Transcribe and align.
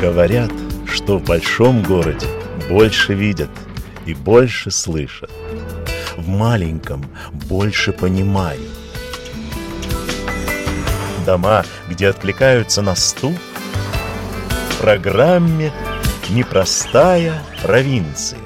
Говорят, 0.00 0.52
что 0.86 1.18
в 1.18 1.24
большом 1.24 1.82
городе 1.82 2.28
больше 2.68 3.14
видят 3.14 3.50
и 4.06 4.14
больше 4.14 4.70
слышат. 4.70 5.30
В 6.16 6.28
маленьком 6.28 7.04
больше 7.32 7.92
понимают. 7.92 8.62
Дома, 11.26 11.64
где 11.88 12.08
откликаются 12.08 12.80
на 12.80 12.94
стук, 12.94 13.34
в 14.70 14.80
программе 14.80 15.72
«Непростая 16.30 17.42
провинция». 17.62 18.38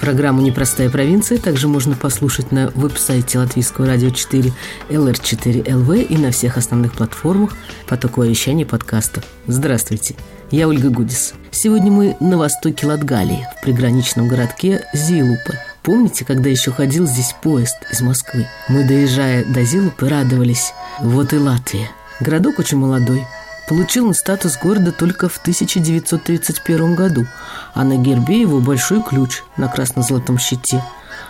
Программу 0.00 0.40
«Непростая 0.40 0.90
провинция» 0.90 1.38
также 1.38 1.66
можно 1.66 1.96
послушать 1.96 2.52
на 2.52 2.70
веб-сайте 2.74 3.38
Латвийского 3.38 3.86
радио 3.86 4.10
4 4.10 4.52
LR4LV 4.90 6.02
и 6.02 6.16
на 6.16 6.30
всех 6.30 6.56
основных 6.56 6.92
платформах 6.92 7.56
по 7.86 7.96
такое 7.96 8.28
вещания 8.28 8.64
подкастов. 8.64 9.24
Здравствуйте, 9.48 10.14
я 10.52 10.68
Ольга 10.68 10.88
Гудис. 10.90 11.34
Сегодня 11.50 11.90
мы 11.90 12.16
на 12.20 12.38
востоке 12.38 12.86
Латгалии, 12.86 13.46
в 13.58 13.62
приграничном 13.62 14.28
городке 14.28 14.84
Зилупе. 14.94 15.60
Помните, 15.82 16.24
когда 16.24 16.48
еще 16.48 16.70
ходил 16.70 17.06
здесь 17.06 17.34
поезд 17.42 17.76
из 17.90 18.00
Москвы? 18.00 18.46
Мы, 18.68 18.86
доезжая 18.86 19.44
до 19.44 19.64
Зилупы, 19.64 20.08
радовались. 20.08 20.72
Вот 21.00 21.32
и 21.32 21.38
Латвия. 21.38 21.90
Городок 22.20 22.58
очень 22.60 22.78
молодой, 22.78 23.26
Получил 23.68 24.06
он 24.06 24.14
статус 24.14 24.56
города 24.56 24.92
только 24.92 25.28
в 25.28 25.36
1931 25.36 26.94
году, 26.94 27.26
а 27.74 27.84
на 27.84 27.96
гербе 27.96 28.40
его 28.40 28.60
большой 28.60 29.02
ключ 29.02 29.42
на 29.58 29.68
красно-золотом 29.68 30.38
щите, 30.38 30.82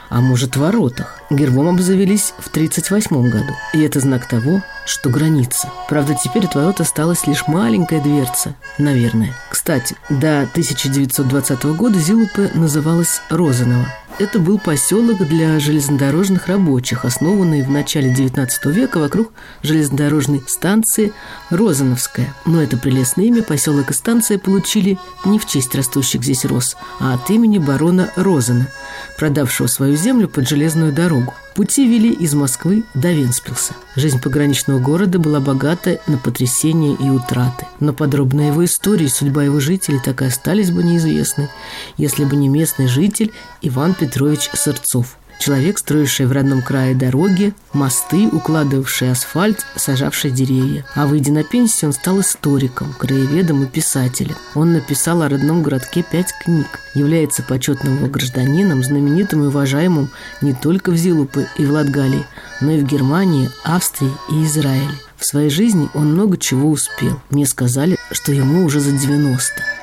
а 0.09 0.21
может 0.21 0.55
в 0.55 0.61
воротах. 0.61 1.19
Гербом 1.31 1.69
обзавелись 1.69 2.33
в 2.39 2.49
1938 2.49 3.31
году, 3.31 3.53
и 3.75 3.81
это 3.81 3.99
знак 3.99 4.29
того, 4.29 4.63
что 4.87 5.11
граница. 5.11 5.69
Правда, 5.89 6.15
теперь 6.15 6.45
от 6.45 6.55
ворот 6.55 6.81
осталась 6.81 7.27
лишь 7.27 7.49
маленькая 7.49 8.01
дверца, 8.01 8.55
наверное. 8.79 9.35
Кстати, 9.51 9.97
до 10.09 10.43
1920 10.43 11.65
года 11.65 11.99
Зилупе 11.99 12.51
называлась 12.55 13.21
Розанова– 13.31 13.89
это 14.19 14.39
был 14.41 14.59
поселок 14.59 15.19
для 15.27 15.61
железнодорожных 15.61 16.49
рабочих, 16.49 17.05
основанный 17.05 17.63
в 17.63 17.71
начале 17.71 18.13
XIX 18.13 18.49
века 18.73 18.99
вокруг 18.99 19.33
железнодорожной 19.63 20.43
станции 20.47 21.13
Розановская. 21.51 22.35
Но 22.45 22.61
это 22.61 22.77
прелестное 22.77 23.27
имя 23.27 23.43
поселок 23.43 23.91
и 23.91 23.95
станция 23.95 24.39
получили 24.39 24.99
не 25.25 25.39
в 25.39 25.47
честь 25.47 25.75
растущих 25.75 26.23
здесь 26.23 26.45
роз, 26.45 26.77
а 26.99 27.15
от 27.15 27.31
имени 27.31 27.59
барона 27.59 28.11
Розена, 28.17 28.69
продавшего 29.17 29.69
свою 29.69 29.97
землю 29.97 30.29
под 30.29 30.49
железную 30.49 30.93
дорогу. 30.93 31.35
Пути 31.59 31.89
вели 31.89 32.13
из 32.13 32.35
Москвы 32.35 32.85
до 32.95 33.11
Венспилса. 33.11 33.75
Жизнь 33.97 34.23
пограничного 34.23 34.79
города 34.79 35.19
была 35.19 35.41
богата 35.41 36.01
на 36.07 36.17
потрясения 36.17 36.95
и 36.95 37.11
утраты. 37.11 37.67
Но 37.81 37.93
подробная 37.93 38.53
его 38.53 38.65
история 38.65 39.07
и 39.07 39.09
судьба 39.09 39.43
его 39.43 39.59
жителей 39.59 39.99
так 39.99 40.23
и 40.23 40.27
остались 40.27 40.71
бы 40.71 40.85
неизвестны, 40.85 41.51
если 41.97 42.25
бы 42.25 42.37
не 42.37 42.49
местный 42.49 42.87
житель 42.87 43.33
Иван 43.61 43.95
Петрович 43.95 44.49
Сырцов– 44.55 45.19
Человек, 45.39 45.79
строивший 45.79 46.27
в 46.27 46.33
родном 46.33 46.63
крае 46.63 46.95
дороги, 46.95 47.55
мосты, 47.73 48.29
укладывавший 48.29 49.13
асфальт, 49.13 49.65
сажавший 49.77 50.33
деревья. 50.33 50.85
А 50.95 51.07
выйдя 51.07 51.33
на 51.33 51.45
пенсию, 51.45 51.91
он 51.91 51.93
стал 51.95 52.21
историком, 52.21 52.93
краеведом 52.93 53.63
и 53.63 53.67
писателем. 53.67 54.35
Он 54.55 54.73
написал 54.73 55.23
о 55.23 55.29
родном 55.29 55.63
городке 55.63 56.03
пять 56.03 56.33
книг, 56.45 56.67
является 56.95 57.43
почетным 57.43 57.99
его 57.99 58.09
гражданином, 58.09 58.83
знаменитым 58.83 59.45
и 59.45 59.47
уважаемым 59.47 60.11
не 60.41 60.55
только 60.55 60.91
в 60.91 60.97
Зилупе 60.97 61.49
и 61.57 61.65
в 61.65 61.71
Латгалии, 61.71 62.27
но 62.61 62.73
и 62.73 62.81
в 62.81 62.85
Германии, 62.85 63.51
Австрии 63.63 64.11
и 64.31 64.45
Израиле. 64.45 64.95
В 65.17 65.25
своей 65.25 65.51
жизни 65.51 65.89
он 65.95 66.13
много 66.13 66.37
чего 66.37 66.71
успел. 66.71 67.21
Мне 67.31 67.47
сказали, 67.47 67.97
что 68.13 68.33
ему 68.33 68.65
уже 68.65 68.81
за 68.81 68.93
90. 68.93 69.78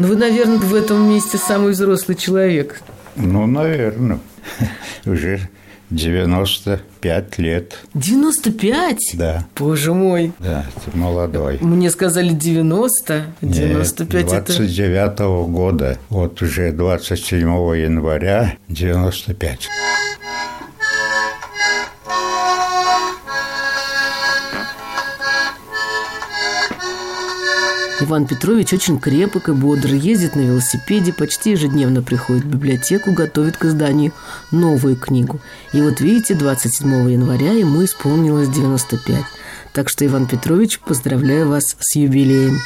Ну, 0.00 0.08
вы, 0.08 0.16
наверное, 0.16 0.56
в 0.56 0.74
этом 0.74 1.10
месте 1.10 1.36
самый 1.36 1.72
взрослый 1.72 2.16
человек. 2.16 2.80
Ну, 3.16 3.46
наверное. 3.46 4.18
Уже 5.04 5.40
95 5.90 7.38
лет. 7.38 7.78
95? 7.92 8.98
Да. 9.12 9.46
Боже 9.58 9.92
мой. 9.92 10.32
Да, 10.38 10.64
ты 10.82 10.96
молодой. 10.96 11.58
Мне 11.60 11.90
сказали 11.90 12.30
90. 12.30 13.26
95 13.42 14.32
Нет, 14.32 14.44
29 14.46 14.96
-го 14.96 15.04
это... 15.04 15.52
года. 15.52 15.98
Вот 16.08 16.40
уже 16.40 16.72
27 16.72 17.46
января 17.76 18.54
95. 18.68 19.68
Иван 28.02 28.26
Петрович 28.26 28.72
очень 28.72 28.98
крепок 28.98 29.50
и 29.50 29.52
бодр, 29.52 29.92
ездит 29.92 30.34
на 30.34 30.40
велосипеде, 30.40 31.12
почти 31.12 31.50
ежедневно 31.50 32.02
приходит 32.02 32.44
в 32.44 32.48
библиотеку, 32.48 33.12
готовит 33.12 33.58
к 33.58 33.66
изданию 33.66 34.12
новую 34.50 34.96
книгу. 34.96 35.38
И 35.74 35.82
вот 35.82 36.00
видите, 36.00 36.34
27 36.34 37.10
января 37.10 37.52
ему 37.52 37.84
исполнилось 37.84 38.48
95. 38.48 39.22
Так 39.74 39.90
что, 39.90 40.06
Иван 40.06 40.26
Петрович, 40.26 40.80
поздравляю 40.80 41.48
вас 41.48 41.76
с 41.78 41.96
юбилеем. 41.96 42.60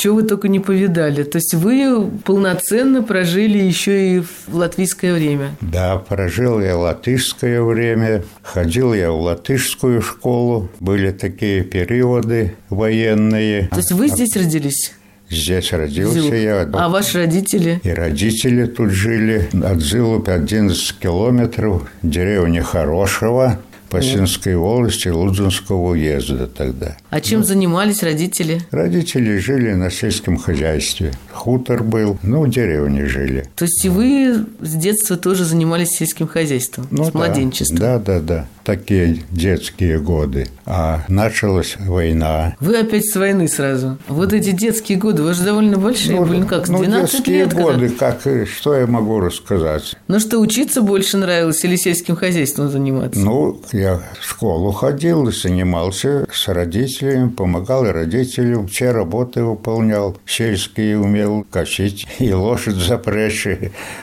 Чего 0.00 0.16
вы 0.16 0.22
только 0.22 0.48
не 0.48 0.60
повидали. 0.60 1.24
То 1.24 1.36
есть 1.36 1.52
вы 1.54 2.10
полноценно 2.24 3.02
прожили 3.02 3.58
еще 3.58 4.16
и 4.16 4.20
в 4.20 4.54
латвийское 4.54 5.12
время. 5.12 5.54
Да, 5.60 5.98
прожил 5.98 6.58
я 6.60 6.76
латышское 6.76 7.62
время, 7.62 8.24
ходил 8.42 8.94
я 8.94 9.12
в 9.12 9.20
латышскую 9.20 10.00
школу, 10.00 10.70
были 10.80 11.10
такие 11.10 11.64
периоды 11.64 12.54
военные. 12.70 13.68
То 13.68 13.76
есть 13.76 13.92
вы 13.92 14.08
здесь 14.08 14.34
родились? 14.36 14.94
Здесь 15.28 15.70
родился 15.72 16.20
Зилуп. 16.20 16.34
я. 16.34 16.68
А 16.72 16.88
ваши 16.88 17.18
родители? 17.18 17.80
И 17.84 17.90
родители 17.90 18.64
тут 18.64 18.90
жили. 18.90 19.48
От 19.62 19.80
Зилупа 19.80 20.32
11 20.32 20.98
километров, 20.98 21.82
деревня 22.02 22.62
Хорошего. 22.62 23.60
Пасинской 23.90 24.54
волости 24.56 25.08
Лудзинского 25.08 25.90
уезда 25.90 26.46
тогда. 26.46 26.96
А 27.10 27.20
чем 27.20 27.40
ну, 27.40 27.46
занимались 27.46 28.02
родители? 28.02 28.60
Родители 28.70 29.36
жили 29.38 29.72
на 29.72 29.90
сельском 29.90 30.36
хозяйстве. 30.36 31.12
Хутор 31.40 31.82
был, 31.82 32.18
ну, 32.22 32.44
в 32.44 32.50
деревне 32.50 33.06
жили. 33.06 33.46
То 33.56 33.64
есть 33.64 33.86
вы 33.86 34.44
с 34.60 34.74
детства 34.74 35.16
тоже 35.16 35.46
занимались 35.46 35.88
сельским 35.88 36.28
хозяйством, 36.28 36.86
ну, 36.90 37.04
с 37.04 37.12
да, 37.12 37.18
младенчества? 37.18 37.78
Да, 37.78 37.98
да, 37.98 38.20
да. 38.20 38.46
Такие 38.62 39.22
детские 39.30 39.98
годы. 39.98 40.48
А 40.66 41.02
началась 41.08 41.76
война. 41.78 42.56
Вы 42.60 42.76
опять 42.76 43.06
с 43.06 43.16
войны 43.16 43.48
сразу. 43.48 43.96
Вот 44.06 44.34
эти 44.34 44.50
детские 44.50 44.98
годы, 44.98 45.22
вы 45.22 45.32
же 45.32 45.42
довольно 45.42 45.78
большие 45.78 46.20
ну, 46.20 46.26
были, 46.26 46.40
ну 46.40 46.46
как, 46.46 46.66
12 46.66 46.88
ну, 46.88 47.00
детские 47.00 47.36
лет? 47.36 47.54
годы, 47.54 47.88
когда... 47.88 48.12
как, 48.12 48.46
что 48.46 48.76
я 48.76 48.86
могу 48.86 49.18
рассказать? 49.20 49.96
Ну, 50.08 50.20
что 50.20 50.38
учиться 50.38 50.82
больше 50.82 51.16
нравилось 51.16 51.64
или 51.64 51.76
сельским 51.76 52.16
хозяйством 52.16 52.68
заниматься? 52.68 53.18
Ну, 53.18 53.60
я 53.72 54.02
в 54.20 54.24
школу 54.24 54.72
ходил 54.72 55.26
и 55.28 55.32
занимался 55.32 56.26
с 56.30 56.48
родителями, 56.48 57.30
помогал 57.30 57.90
родителям, 57.90 58.68
все 58.68 58.90
работы 58.92 59.42
выполнял, 59.42 60.18
сельские 60.26 60.98
умел 60.98 61.29
косить 61.50 62.06
и 62.18 62.32
лошадь 62.32 62.76
запрячь, 62.76 63.46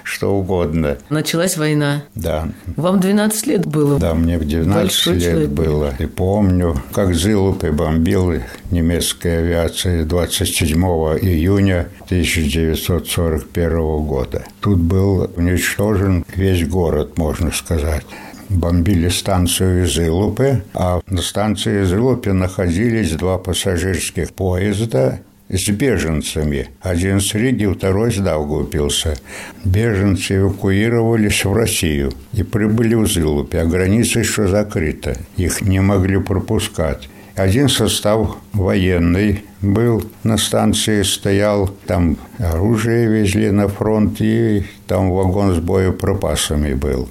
что 0.04 0.36
угодно. 0.36 0.98
Началась 1.10 1.58
война. 1.58 2.04
Да. 2.16 2.50
Вам 2.76 3.00
12 3.00 3.48
лет 3.48 3.66
было? 3.66 4.00
Да, 4.00 4.14
мне 4.14 4.38
в 4.38 4.48
12 4.48 4.76
Большой 4.76 5.16
лет 5.16 5.50
было. 5.50 5.94
И 6.00 6.06
помню, 6.06 6.82
как 6.92 7.14
Зилупы 7.14 7.72
бомбил 7.72 8.34
немецкая 8.72 9.40
авиация 9.40 10.06
27 10.06 10.78
июня 11.22 11.88
1941 12.06 14.06
года. 14.06 14.44
Тут 14.60 14.80
был 14.80 15.32
уничтожен 15.36 16.26
весь 16.36 16.68
город, 16.68 17.18
можно 17.18 17.52
сказать 17.52 18.06
бомбили 18.50 19.10
станцию 19.10 19.86
Изылупы, 19.86 20.64
а 20.74 21.02
на 21.08 21.22
станции 21.22 21.84
Изылупе 21.84 22.34
находились 22.34 23.12
два 23.12 23.38
пассажирских 23.38 24.34
поезда 24.34 25.20
с 25.50 25.70
беженцами. 25.70 26.70
Один 26.82 27.20
с 27.22 27.34
Риги, 27.34 27.66
второй 27.66 28.12
с 28.12 28.18
Даугавпилса. 28.18 29.16
Беженцы 29.64 30.38
эвакуировались 30.38 31.46
в 31.46 31.54
Россию 31.54 32.12
и 32.34 32.44
прибыли 32.44 32.96
в 32.96 33.08
Зылупе, 33.08 33.60
а 33.62 33.66
граница 33.66 34.20
еще 34.20 34.48
закрыта. 34.48 35.18
Их 35.38 35.62
не 35.62 35.80
могли 35.80 36.20
пропускать. 36.20 37.10
Один 37.36 37.70
состав 37.70 38.38
военный 38.52 39.44
был 39.62 40.04
на 40.24 40.38
станции, 40.38 41.04
стоял, 41.04 41.68
там 41.86 42.18
оружие 42.40 43.08
везли 43.08 43.52
на 43.52 43.68
фронт, 43.68 44.20
и 44.22 44.66
там 44.88 45.12
вагон 45.12 45.54
с 45.54 45.60
боеприпасами 45.60 46.74
был. 46.74 47.08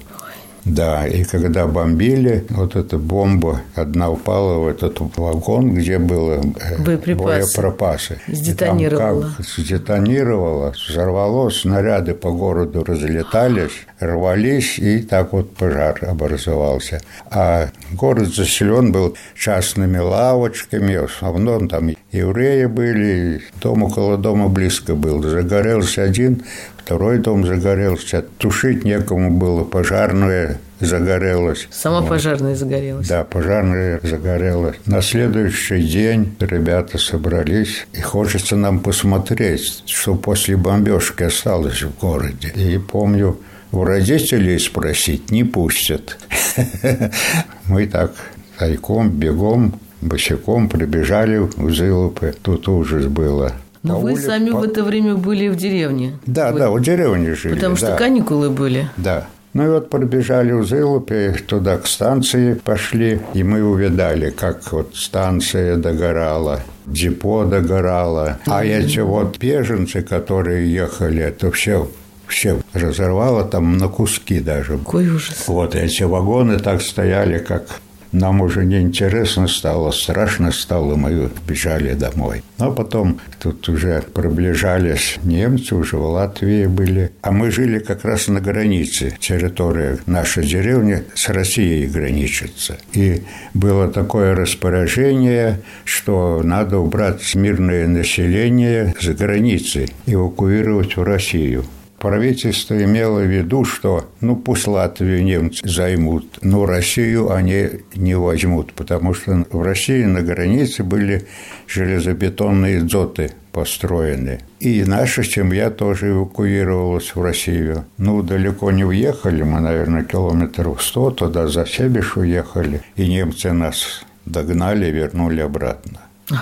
Да, 0.67 1.07
и 1.07 1.23
когда 1.23 1.65
бомбили, 1.65 2.45
вот 2.49 2.75
эта 2.75 2.97
бомба 2.97 3.61
одна 3.75 4.09
упала 4.09 4.59
в 4.59 4.67
этот 4.67 4.99
вагон, 5.15 5.73
где 5.73 5.97
было 5.97 6.41
э, 6.59 6.81
боеприпасы. 6.81 7.55
боеприпасы. 7.55 8.19
Сдетонировала. 8.27 9.33
как 9.37 9.45
сдетонировала, 9.45 10.73
взорвалось, 10.89 11.61
снаряды 11.61 12.13
по 12.13 12.31
городу 12.31 12.83
разлетались, 12.83 13.71
рвались, 13.99 14.77
и 14.77 14.99
так 14.99 15.31
вот 15.31 15.55
пожар 15.55 15.99
образовался. 16.01 17.01
А 17.31 17.69
город 17.93 18.35
заселен 18.35 18.91
был 18.91 19.15
частными 19.35 19.99
лавочками, 19.99 20.97
в 20.97 21.05
основном 21.05 21.69
там 21.69 21.91
евреи 22.11 22.65
были, 22.65 23.41
дом 23.61 23.83
около 23.83 24.17
дома 24.17 24.49
близко 24.49 24.95
был. 24.95 25.23
Загорелся 25.23 26.03
один, 26.03 26.43
второй 26.87 27.17
дом 27.17 27.45
загорелся. 27.45 28.23
Тушить 28.37 28.85
некому 28.85 29.29
было, 29.29 29.65
пожарная 29.65 30.57
загорелась. 30.79 31.67
Сама 31.69 31.99
вот. 31.99 32.07
пожарная 32.07 32.55
загорелась? 32.55 33.05
Да, 33.09 33.25
пожарная 33.25 33.99
загорелась. 34.03 34.77
На 34.85 35.01
следующий 35.01 35.83
день 35.83 36.33
ребята 36.39 36.97
собрались, 36.97 37.85
и 37.91 37.99
хочется 37.99 38.55
нам 38.55 38.79
посмотреть, 38.79 39.83
что 39.85 40.15
после 40.15 40.55
бомбежки 40.55 41.23
осталось 41.23 41.83
в 41.83 41.99
городе. 41.99 42.53
И 42.55 42.77
помню, 42.77 43.37
у 43.73 43.83
родителей 43.83 44.57
спросить 44.57 45.29
не 45.29 45.43
пустят. 45.43 46.17
Мы 47.65 47.87
так 47.87 48.13
тайком, 48.57 49.09
бегом, 49.09 49.77
босиком 49.99 50.69
прибежали 50.69 51.37
в 51.37 51.69
Зылупы. 51.69 52.33
Тут 52.41 52.69
ужас 52.69 53.07
было. 53.07 53.51
Но 53.83 53.95
по 53.95 53.99
вы 54.01 54.13
улице, 54.13 54.27
сами 54.27 54.49
по... 54.49 54.57
в 54.57 54.63
это 54.63 54.83
время 54.83 55.15
были 55.15 55.47
в 55.47 55.55
деревне. 55.55 56.17
Да, 56.25 56.51
вы... 56.51 56.59
да, 56.59 56.71
в 56.71 56.81
деревне 56.81 57.35
жили. 57.35 57.55
Потому 57.55 57.75
что 57.75 57.87
да. 57.87 57.95
каникулы 57.95 58.49
были. 58.49 58.89
Да. 58.97 59.27
Ну 59.53 59.65
и 59.65 59.69
вот 59.69 59.89
пробежали 59.89 60.51
в 60.51 60.67
Зылупе, 60.67 61.31
туда 61.47 61.77
к 61.77 61.87
станции 61.87 62.53
пошли, 62.53 63.21
и 63.33 63.43
мы 63.43 63.63
увидали, 63.63 64.29
как 64.29 64.71
вот 64.71 64.95
станция 64.95 65.77
догорала, 65.77 66.59
депо 66.85 67.43
догорало. 67.45 68.37
А 68.45 68.63
эти 68.63 68.99
вот 68.99 69.39
беженцы, 69.39 70.03
которые 70.03 70.71
ехали, 70.71 71.23
это 71.23 71.51
все 71.51 71.89
все 72.27 72.59
разорвало 72.73 73.45
там 73.45 73.77
на 73.77 73.87
куски 73.87 74.39
даже. 74.39 74.77
Какой 74.77 75.07
ужас. 75.07 75.45
Вот 75.47 75.75
эти 75.75 76.03
вагоны 76.03 76.59
так 76.59 76.81
стояли, 76.81 77.39
как 77.39 77.79
нам 78.11 78.41
уже 78.41 78.65
неинтересно 78.65 79.47
стало, 79.47 79.91
страшно 79.91 80.51
стало, 80.51 80.95
мы 80.95 81.29
бежали 81.47 81.93
домой. 81.93 82.43
Но 82.57 82.71
потом 82.71 83.19
тут 83.39 83.67
уже 83.69 84.03
приближались 84.13 85.17
немцы, 85.23 85.75
уже 85.75 85.97
в 85.97 86.05
Латвии 86.05 86.65
были. 86.65 87.11
А 87.21 87.31
мы 87.31 87.51
жили 87.51 87.79
как 87.79 88.05
раз 88.05 88.27
на 88.27 88.39
границе. 88.39 89.13
Территория 89.19 89.97
наша 90.05 90.41
деревня 90.41 91.03
с 91.13 91.29
Россией 91.29 91.87
граничится. 91.87 92.77
И 92.93 93.23
было 93.53 93.87
такое 93.87 94.35
распоряжение, 94.35 95.61
что 95.83 96.41
надо 96.43 96.79
убрать 96.79 97.35
мирное 97.35 97.87
население 97.87 98.93
с 98.99 99.07
границы, 99.07 99.87
эвакуировать 100.05 100.97
в 100.97 101.03
Россию. 101.03 101.65
Правительство 101.99 102.81
имело 102.81 103.19
в 103.21 103.25
виду, 103.25 103.65
что 103.65 104.07
ну 104.21 104.35
пусть 104.35 104.67
Латвию 104.67 105.23
немцы 105.23 105.67
займут, 105.67 106.39
но 106.41 106.65
Россию 106.65 107.31
они 107.31 107.69
не 107.95 108.15
возьмут, 108.15 108.73
потому 108.73 109.15
что 109.15 109.45
в 109.51 109.61
России 109.63 110.03
на 110.03 110.21
границе 110.21 110.83
были 110.83 111.25
железобетонные 111.65 112.81
дзоты 112.81 113.31
построены. 113.51 114.41
И 114.59 114.83
наша 114.83 115.23
семья 115.23 115.71
тоже 115.71 116.11
эвакуировалась 116.11 117.15
в 117.15 117.21
Россию. 117.21 117.85
Ну, 117.97 118.21
далеко 118.21 118.71
не 118.71 118.85
уехали, 118.85 119.41
мы, 119.41 119.59
наверное, 119.59 120.03
километров 120.03 120.83
сто 120.83 121.09
туда 121.09 121.47
за 121.47 121.65
Себеш 121.65 122.15
уехали, 122.15 122.83
и 122.95 123.07
немцы 123.07 123.51
нас 123.53 124.05
догнали 124.25 124.85
и 124.85 124.91
вернули 124.91 125.41
обратно. 125.41 126.01
Ай, 126.29 126.37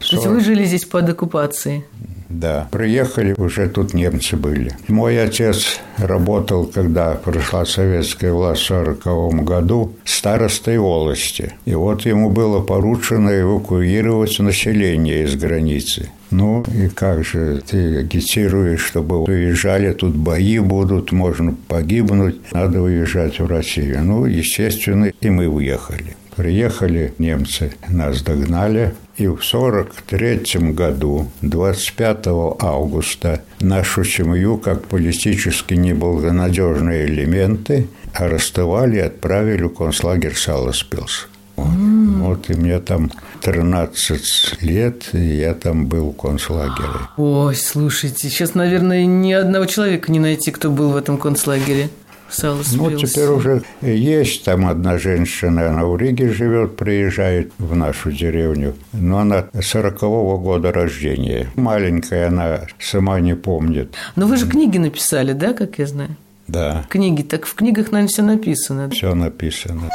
то 0.00 0.16
есть 0.16 0.26
вы 0.26 0.40
жили 0.40 0.64
здесь 0.64 0.84
под 0.84 1.08
оккупацией? 1.08 1.84
Да, 2.28 2.68
приехали, 2.70 3.34
уже 3.38 3.68
тут 3.68 3.94
немцы 3.94 4.36
были. 4.36 4.72
Мой 4.86 5.22
отец 5.22 5.80
работал, 5.96 6.66
когда 6.66 7.14
пришла 7.14 7.64
советская 7.64 8.32
власть 8.32 8.62
в 8.62 8.70
1940 8.70 9.44
году, 9.44 9.94
старостой 10.04 10.78
волости. 10.78 11.54
И 11.64 11.74
вот 11.74 12.04
ему 12.04 12.30
было 12.30 12.60
поручено 12.60 13.40
эвакуировать 13.40 14.38
население 14.40 15.24
из 15.24 15.36
границы. 15.36 16.10
Ну 16.30 16.64
и 16.74 16.88
как 16.88 17.24
же 17.24 17.62
ты 17.66 18.00
агитируешь, 18.00 18.84
чтобы 18.84 19.22
уезжали, 19.22 19.92
тут 19.94 20.14
бои 20.14 20.58
будут, 20.58 21.12
можно 21.12 21.54
погибнуть, 21.68 22.52
надо 22.52 22.82
уезжать 22.82 23.40
в 23.40 23.46
Россию. 23.46 24.04
Ну, 24.04 24.26
естественно, 24.26 25.06
и 25.06 25.30
мы 25.30 25.46
уехали. 25.46 26.16
Приехали 26.36 27.14
немцы, 27.18 27.72
нас 27.88 28.22
догнали, 28.22 28.94
и 29.18 29.26
в 29.26 29.42
1943 29.42 30.72
году, 30.72 31.28
25 31.42 32.26
августа, 32.60 33.42
нашу 33.60 34.04
семью, 34.04 34.58
как 34.58 34.86
политически 34.86 35.74
неблагонадежные 35.74 37.06
элементы, 37.06 37.88
арестовали 38.14 38.96
и 38.96 39.00
отправили 39.00 39.64
в 39.64 39.70
концлагерь 39.70 40.36
Саласпилс. 40.36 41.28
Вот. 41.56 41.66
Mm. 41.66 42.18
вот 42.20 42.50
и 42.50 42.54
мне 42.54 42.78
там 42.78 43.10
13 43.42 44.62
лет, 44.62 45.08
и 45.12 45.18
я 45.18 45.54
там 45.54 45.86
был 45.86 46.12
в 46.12 46.16
концлагере. 46.16 47.08
Ой, 47.16 47.56
слушайте, 47.56 48.28
сейчас, 48.28 48.54
наверное, 48.54 49.04
ни 49.06 49.32
одного 49.32 49.66
человека 49.66 50.12
не 50.12 50.20
найти, 50.20 50.52
кто 50.52 50.70
был 50.70 50.90
в 50.90 50.96
этом 50.96 51.18
концлагере. 51.18 51.90
Ну, 52.36 52.96
теперь 52.96 53.28
уже 53.28 53.62
есть 53.80 54.44
там 54.44 54.66
одна 54.66 54.98
женщина, 54.98 55.70
она 55.70 55.84
в 55.84 55.96
Риге 55.96 56.30
живет, 56.30 56.76
приезжает 56.76 57.52
в 57.58 57.74
нашу 57.74 58.12
деревню. 58.12 58.74
Но 58.92 59.18
она 59.18 59.46
40-го 59.54 60.38
года 60.38 60.72
рождения. 60.72 61.48
Маленькая 61.56 62.28
она, 62.28 62.60
сама 62.78 63.20
не 63.20 63.34
помнит. 63.34 63.94
Но 64.16 64.26
вы 64.26 64.36
же 64.36 64.46
книги 64.46 64.78
написали, 64.78 65.32
да, 65.32 65.52
как 65.52 65.78
я 65.78 65.86
знаю? 65.86 66.16
Да. 66.48 66.86
Книги. 66.88 67.22
Так 67.22 67.46
в 67.46 67.54
книгах, 67.54 67.92
наверное, 67.92 68.08
все 68.08 68.22
написано. 68.22 68.90
Все 68.90 69.14
написано. 69.14 69.90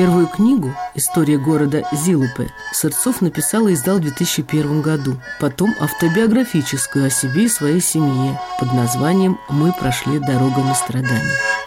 Первую 0.00 0.28
книгу 0.28 0.74
«История 0.94 1.36
города 1.36 1.86
Зилупе» 1.92 2.50
Сырцов 2.72 3.20
написал 3.20 3.68
и 3.68 3.74
издал 3.74 3.98
в 3.98 4.00
2001 4.00 4.80
году. 4.80 5.20
Потом 5.38 5.74
автобиографическую 5.78 7.08
о 7.08 7.10
себе 7.10 7.44
и 7.44 7.48
своей 7.48 7.82
семье 7.82 8.40
под 8.58 8.72
названием 8.72 9.38
«Мы 9.50 9.74
прошли 9.74 10.18
дорогами 10.18 10.72
страданий». 10.72 11.59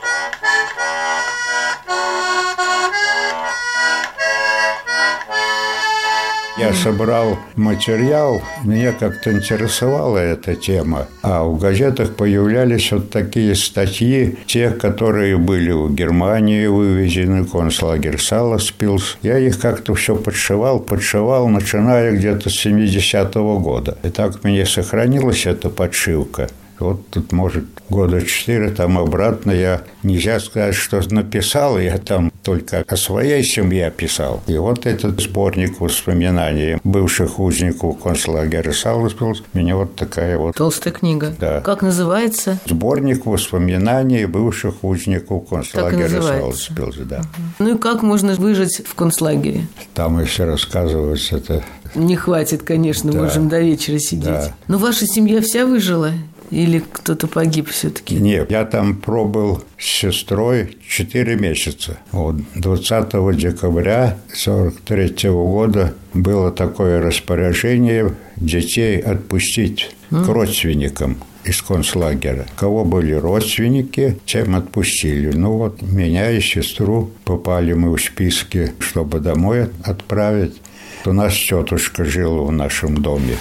Я 6.55 6.72
собрал 6.72 7.39
материал, 7.55 8.43
меня 8.63 8.91
как-то 8.91 9.31
интересовала 9.31 10.19
эта 10.19 10.55
тема. 10.55 11.07
А 11.24 11.43
в 11.43 11.57
газетах 11.57 12.15
появлялись 12.15 12.91
вот 12.91 13.10
такие 13.10 13.55
статьи, 13.55 14.38
те, 14.45 14.69
которые 14.69 15.38
были 15.38 15.72
в 15.72 15.95
Германии 15.95 16.67
вывезены, 16.67 17.45
концлагерь 17.45 18.19
Саласпилс. 18.19 19.17
Я 19.24 19.39
их 19.39 19.60
как-то 19.60 19.95
все 19.95 20.15
подшивал, 20.15 20.79
подшивал, 20.79 21.48
начиная 21.50 22.12
где-то 22.12 22.51
с 22.51 22.65
70-го 22.65 23.57
года. 23.57 23.98
И 24.03 24.10
так 24.10 24.43
меня 24.43 24.67
сохранилась 24.67 25.48
эта 25.48 25.69
подшивка. 25.69 26.50
Вот 26.79 27.07
тут, 27.09 27.31
может, 27.31 27.65
года 27.89 28.21
четыре 28.21 28.69
там 28.69 28.97
обратно 28.97 29.51
я 29.51 29.83
нельзя 30.03 30.39
сказать, 30.39 30.75
что 30.75 31.01
написал, 31.11 31.79
я 31.79 31.97
там 31.97 32.31
только 32.43 32.83
о 32.87 32.97
своей 32.97 33.43
семье 33.43 33.91
писал. 33.95 34.41
И 34.47 34.57
вот 34.57 34.85
этот 34.85 35.21
сборник 35.21 35.79
воспоминаний 35.79 36.79
бывших 36.83 37.39
узников 37.39 37.99
концлагеря 37.99 38.71
Саласпилс, 38.71 39.43
у 39.53 39.57
меня 39.57 39.75
вот 39.75 39.95
такая 39.95 40.37
вот... 40.37 40.55
Толстая 40.55 40.93
книга. 40.93 41.33
Да. 41.39 41.61
Как 41.61 41.81
называется? 41.81 42.59
Сборник 42.65 43.25
воспоминаний 43.25 44.25
бывших 44.25 44.83
узников 44.83 45.47
концлагеря 45.47 46.21
Саласпилс, 46.21 46.97
да. 46.97 47.19
Угу. 47.19 47.25
Ну 47.59 47.75
и 47.75 47.77
как 47.77 48.01
можно 48.01 48.33
выжить 48.33 48.81
в 48.85 48.95
концлагере? 48.95 49.67
Там 49.93 50.19
еще 50.19 50.45
рассказывать 50.45 51.27
это... 51.31 51.63
Не 51.95 52.15
хватит, 52.15 52.63
конечно, 52.63 53.11
да. 53.11 53.19
можем 53.21 53.49
до 53.49 53.59
вечера 53.59 53.99
сидеть. 53.99 54.25
Да. 54.25 54.55
Но 54.67 54.79
ваша 54.79 55.05
семья 55.05 55.41
вся 55.41 55.65
выжила? 55.65 56.11
Или 56.53 56.77
кто-то 56.79 57.27
погиб 57.27 57.69
все-таки? 57.69 58.15
Нет, 58.15 58.51
я 58.51 58.63
там 58.65 58.95
пробыл 58.95 59.63
с 59.79 59.86
сестрой 59.86 60.77
4 60.88 61.36
месяца. 61.36 61.98
Вот 62.12 62.36
20 62.53 63.36
декабря 63.36 64.19
43 64.31 65.31
года 65.31 65.95
было 66.13 66.51
такое 66.51 67.01
распоряжение 67.01 68.13
детей 68.36 69.00
отпустить 69.00 69.95
mm. 70.12 70.25
к 70.25 70.27
родственникам. 70.27 71.17
из 71.43 71.62
концлагеря. 71.62 72.45
Кого 72.55 72.86
были 72.86 73.13
родственники, 73.13 74.17
тем 74.25 74.55
отпустили. 74.55 75.31
Ну 75.36 75.57
вот 75.57 75.81
меня 75.81 76.31
и 76.31 76.39
сестру 76.39 77.12
попали 77.25 77.74
мы 77.74 77.98
в 77.98 78.00
списки, 78.00 78.72
чтобы 78.79 79.19
домой 79.19 79.69
отправить. 79.83 80.62
У 81.05 81.12
нас 81.12 81.33
тетушка 81.33 82.05
жила 82.05 82.43
в 82.43 82.51
нашем 82.51 83.01
доме. 83.01 83.36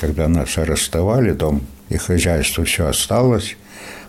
Когда 0.00 0.26
нас 0.26 0.58
арестовали, 0.58 1.30
дом 1.30 1.60
и 1.88 1.96
хозяйство 1.96 2.64
все 2.64 2.86
осталось, 2.86 3.56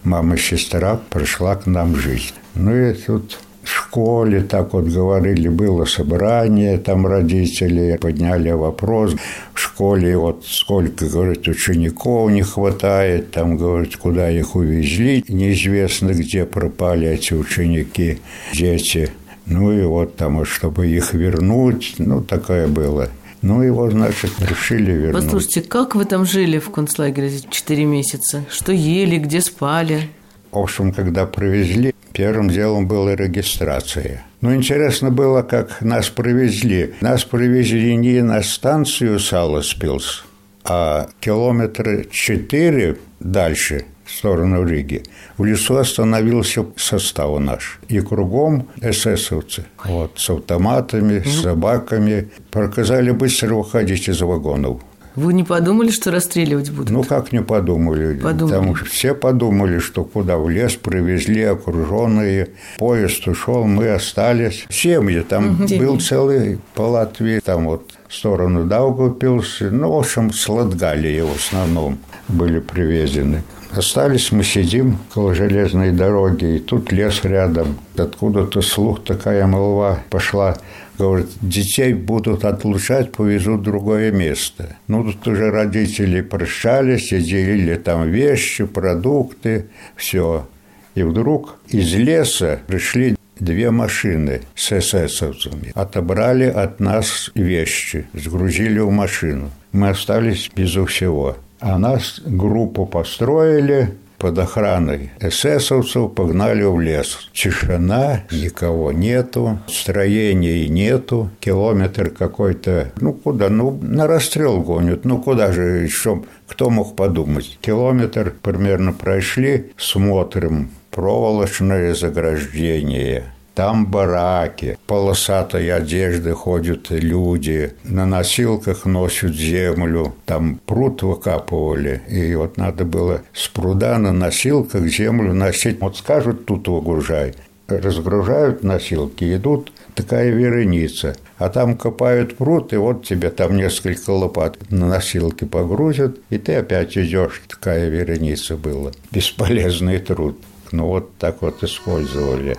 мама 0.04 0.38
сестра 0.38 1.00
пришла 1.10 1.56
к 1.56 1.66
нам 1.66 1.96
жить. 1.96 2.34
Ну 2.56 2.76
и 2.76 2.94
тут 2.94 3.40
в 3.66 3.70
школе 3.70 4.42
так 4.42 4.74
вот 4.74 4.86
говорили, 4.86 5.48
было 5.48 5.86
собрание, 5.86 6.78
там 6.78 7.08
родители 7.08 7.98
подняли 8.00 8.52
вопрос. 8.52 9.16
В 9.54 9.60
школе 9.60 10.16
вот 10.18 10.46
сколько, 10.48 11.08
говорит, 11.08 11.48
учеников 11.48 12.32
не 12.32 12.44
хватает, 12.44 13.32
там, 13.32 13.58
говорит, 13.58 13.98
куда 13.98 14.30
их 14.30 14.56
увезли. 14.56 15.26
Неизвестно, 15.28 16.12
где 16.12 16.46
пропали 16.46 17.08
эти 17.08 17.34
ученики, 17.34 18.20
дети. 18.54 19.10
Ну 19.48 19.72
и 19.72 19.84
вот 19.84 20.16
там, 20.16 20.46
чтобы 20.46 20.88
их 20.88 21.14
вернуть, 21.14 21.96
ну, 21.98 22.22
такое 22.22 22.68
было. 22.68 23.10
Ну, 23.46 23.62
его, 23.62 23.88
значит, 23.92 24.32
решили 24.40 24.92
вернуть. 24.92 25.24
Послушайте, 25.24 25.62
как 25.62 25.94
вы 25.94 26.06
там 26.06 26.26
жили 26.26 26.58
в 26.58 26.72
концлагере 26.72 27.30
четыре 27.52 27.86
месяца? 27.86 28.44
Что 28.50 28.72
ели, 28.72 29.20
где 29.20 29.40
спали? 29.40 30.10
В 30.52 30.58
общем, 30.58 30.92
когда 30.92 31.28
привезли, 31.28 31.94
первым 32.12 32.50
делом 32.50 32.88
была 32.88 33.16
регистрация. 33.16 34.26
Ну, 34.42 34.56
интересно 34.56 35.12
было, 35.12 35.44
как 35.44 35.82
нас 35.82 36.10
привезли. 36.10 36.96
Нас 37.02 37.24
привезли 37.24 37.96
не 37.96 38.24
на 38.24 38.42
станцию 38.42 39.20
Саласпилс, 39.20 40.26
а 40.64 41.08
километры 41.20 42.08
четыре 42.10 42.98
дальше, 43.20 43.86
в 44.06 44.12
сторону 44.12 44.66
Риги. 44.66 45.04
В 45.38 45.44
лесу 45.44 45.76
остановился 45.76 46.66
состав 46.78 47.40
наш. 47.40 47.80
И 47.88 48.00
кругом 48.00 48.68
эсэсовцы. 48.82 49.66
Вот, 49.84 50.14
с 50.18 50.30
автоматами, 50.30 51.20
с 51.20 51.42
собаками. 51.42 52.30
Проказали 52.52 53.12
быстро 53.12 53.56
выходить 53.56 54.08
из 54.08 54.22
вагонов. 54.22 54.82
Вы 55.16 55.34
не 55.34 55.44
подумали, 55.44 55.92
что 55.92 56.12
расстреливать 56.12 56.72
будут? 56.72 56.90
Ну, 56.90 57.04
как 57.04 57.32
не 57.32 57.42
подумали? 57.42 58.20
Подумали. 58.20 58.52
Там 58.52 58.76
все 58.76 59.16
подумали, 59.16 59.80
что 59.80 60.04
куда 60.04 60.38
в 60.38 60.50
лес 60.50 60.76
привезли 60.76 61.44
окруженные. 61.44 62.50
Поезд 62.78 63.26
ушел, 63.28 63.64
мы 63.64 63.90
остались. 63.90 64.66
Семьи, 64.70 65.22
там 65.22 65.68
Семьи. 65.68 65.80
был 65.80 66.00
целый 66.02 66.60
по 66.74 66.82
Латвии, 66.82 67.40
там 67.40 67.66
вот 67.66 67.94
в 68.10 68.14
сторону 68.14 68.66
Даугавпилс. 68.66 69.62
Ну, 69.72 69.94
в 69.94 70.00
общем, 70.00 70.34
с 70.34 70.50
Латгалии 70.50 71.22
в 71.22 71.34
основном 71.34 71.98
были 72.28 72.60
привезены. 72.60 73.44
Остались 73.72 74.32
мы 74.32 74.44
сидим 74.44 74.98
около 75.10 75.34
железной 75.34 75.92
дороги, 75.92 76.56
и 76.56 76.60
тут 76.60 76.92
лес 76.92 77.24
рядом. 77.24 77.78
Откуда-то 77.98 78.62
слух, 78.62 79.04
такая 79.04 79.46
молва 79.48 80.00
пошла. 80.10 80.56
Говорит, 80.98 81.28
детей 81.42 81.94
будут 81.94 82.46
отлучать, 82.46 83.12
повезут 83.12 83.62
в 83.62 83.64
другое 83.64 84.12
место. 84.12 84.78
Ну, 84.88 85.04
тут 85.04 85.28
уже 85.28 85.52
родители 85.52 86.22
прощались 86.22 87.12
и 87.12 87.20
делили 87.20 87.76
там 87.76 88.10
вещи, 88.10 88.66
продукты, 88.66 89.66
все. 89.98 90.48
И 90.94 91.04
вдруг 91.04 91.58
из 91.68 91.94
леса 91.94 92.62
пришли 92.68 93.18
две 93.40 93.72
машины 93.72 94.42
с 94.56 94.72
эсэсовцами. 94.72 95.72
Отобрали 95.76 96.46
от 96.46 96.80
нас 96.80 97.32
вещи, 97.36 98.08
сгрузили 98.14 98.80
в 98.80 98.92
машину. 98.92 99.52
Мы 99.74 99.90
остались 99.90 100.50
безу 100.56 100.86
всего. 100.86 101.38
А 101.68 101.80
нас 101.80 102.22
группу 102.24 102.86
построили, 102.86 103.96
под 104.20 104.38
охраной 104.38 105.10
эсэсовцев 105.20 106.14
погнали 106.14 106.62
в 106.62 106.80
лес. 106.80 107.28
Тишина, 107.34 108.22
никого 108.32 108.92
нету, 108.92 109.58
строений 109.68 110.68
нету, 110.68 111.32
километр 111.40 112.12
какой-то, 112.12 112.92
ну 112.98 113.14
куда, 113.14 113.50
ну 113.50 113.80
на 113.82 114.06
расстрел 114.06 114.62
гонят, 114.62 115.06
ну 115.06 115.20
куда 115.20 115.52
же 115.52 115.80
еще, 115.80 116.22
кто 116.46 116.70
мог 116.70 116.96
подумать. 116.96 117.58
Километр 117.62 118.36
примерно 118.44 118.94
прошли, 118.94 119.72
смотрим, 119.76 120.70
проволочное 120.92 121.96
заграждение– 121.96 123.24
там 123.56 123.88
бараки, 123.88 124.78
полосатой 124.86 125.74
одежды 125.74 126.34
ходят 126.34 126.88
люди, 126.90 127.74
на 127.86 128.06
носилках 128.06 128.86
носят 128.86 129.34
землю, 129.34 130.14
там 130.26 130.60
пруд 130.66 131.02
выкапывали, 131.02 132.02
и 132.10 132.36
вот 132.36 132.58
надо 132.58 132.84
было 132.84 133.22
с 133.34 133.48
пруда 133.48 133.98
на 133.98 134.12
носилках 134.12 134.86
землю 134.88 135.34
носить. 135.34 135.80
Вот 135.80 135.98
скажут, 135.98 136.46
тут 136.46 136.68
выгружай. 136.68 137.34
Разгружают 137.68 138.62
носилки, 138.64 139.36
идут 139.36 139.72
такая 139.96 140.30
вереница. 140.30 141.16
А 141.38 141.50
там 141.50 141.78
копают 141.78 142.38
пруд, 142.38 142.74
и 142.74 142.78
вот 142.78 143.06
тебе 143.06 143.30
там 143.30 143.56
несколько 143.56 144.12
лопат 144.12 144.58
на 144.70 144.88
носилки 144.88 145.46
погрузят, 145.46 146.18
и 146.30 146.38
ты 146.38 146.56
опять 146.56 146.98
идешь. 146.98 147.42
Такая 147.48 147.90
вереница 147.90 148.56
была. 148.56 148.92
Бесполезный 149.12 149.98
труд. 150.00 150.38
Ну 150.72 150.88
вот 150.88 151.18
так 151.18 151.42
вот 151.42 151.64
использовали. 151.64 152.56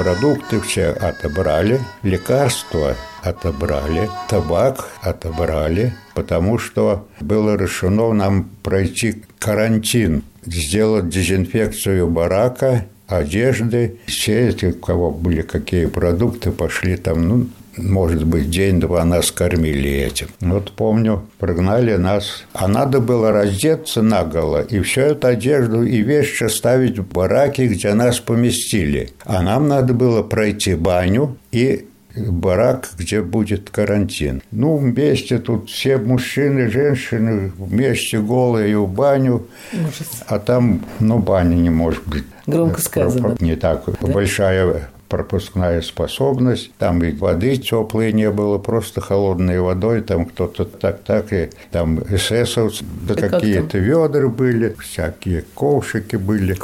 Продукты 0.00 0.60
все 0.62 0.86
отобрали, 0.92 1.78
лекарства 2.02 2.96
отобрали, 3.22 4.08
табак 4.30 4.88
отобрали, 5.02 5.92
потому 6.14 6.56
что 6.56 7.06
было 7.20 7.54
решено 7.54 8.14
нам 8.14 8.48
пройти 8.62 9.22
карантин, 9.38 10.22
сделать 10.46 11.10
дезинфекцию 11.10 12.06
барака, 12.06 12.86
одежды. 13.08 13.98
Все 14.06 14.48
эти, 14.48 14.64
у 14.64 14.72
кого 14.72 15.10
были 15.10 15.42
какие 15.42 15.84
продукты, 15.84 16.50
пошли 16.50 16.96
там, 16.96 17.28
ну, 17.28 17.46
может 17.76 18.24
быть, 18.24 18.50
день-два 18.50 19.04
нас 19.04 19.30
кормили 19.30 19.90
этим. 19.90 20.28
Вот 20.40 20.72
помню, 20.72 21.22
прогнали 21.38 21.96
нас, 21.96 22.44
а 22.52 22.68
надо 22.68 23.00
было 23.00 23.32
раздеться 23.32 24.02
наголо 24.02 24.62
и 24.62 24.80
всю 24.80 25.02
эту 25.02 25.28
одежду 25.28 25.82
и 25.82 26.02
вещи 26.02 26.44
ставить 26.44 26.98
в 26.98 27.12
бараке, 27.12 27.66
где 27.66 27.94
нас 27.94 28.18
поместили. 28.20 29.10
А 29.24 29.42
нам 29.42 29.68
надо 29.68 29.94
было 29.94 30.22
пройти 30.22 30.74
баню 30.74 31.36
и 31.52 31.86
барак, 32.16 32.90
где 32.98 33.22
будет 33.22 33.70
карантин. 33.70 34.42
Ну, 34.50 34.76
вместе 34.76 35.38
тут 35.38 35.70
все 35.70 35.96
мужчины, 35.96 36.68
женщины 36.68 37.52
вместе 37.56 38.18
голые 38.18 38.76
в 38.78 38.92
баню, 38.92 39.46
Ужас. 39.72 40.24
а 40.26 40.38
там, 40.38 40.84
ну, 40.98 41.18
баня 41.18 41.54
не 41.54 41.70
может 41.70 42.06
быть. 42.06 42.24
Громко 42.46 42.80
сказано. 42.80 43.36
Не 43.40 43.56
так 43.56 43.84
да? 43.86 44.08
большая 44.08 44.90
пропускная 45.10 45.82
способность. 45.82 46.72
Там 46.78 47.02
и 47.02 47.12
воды 47.12 47.56
теплой 47.56 48.12
не 48.12 48.30
было, 48.30 48.56
просто 48.58 49.00
холодной 49.00 49.60
водой. 49.60 50.00
Там 50.00 50.24
кто-то 50.24 50.64
так-так, 50.64 51.32
и 51.32 51.50
там 51.70 51.98
эсэсовцы, 51.98 52.84
да 53.06 53.14
какие-то 53.14 53.76
ведра 53.78 54.28
были, 54.28 54.74
всякие 54.78 55.44
ковшики 55.54 56.16
были. 56.16 56.56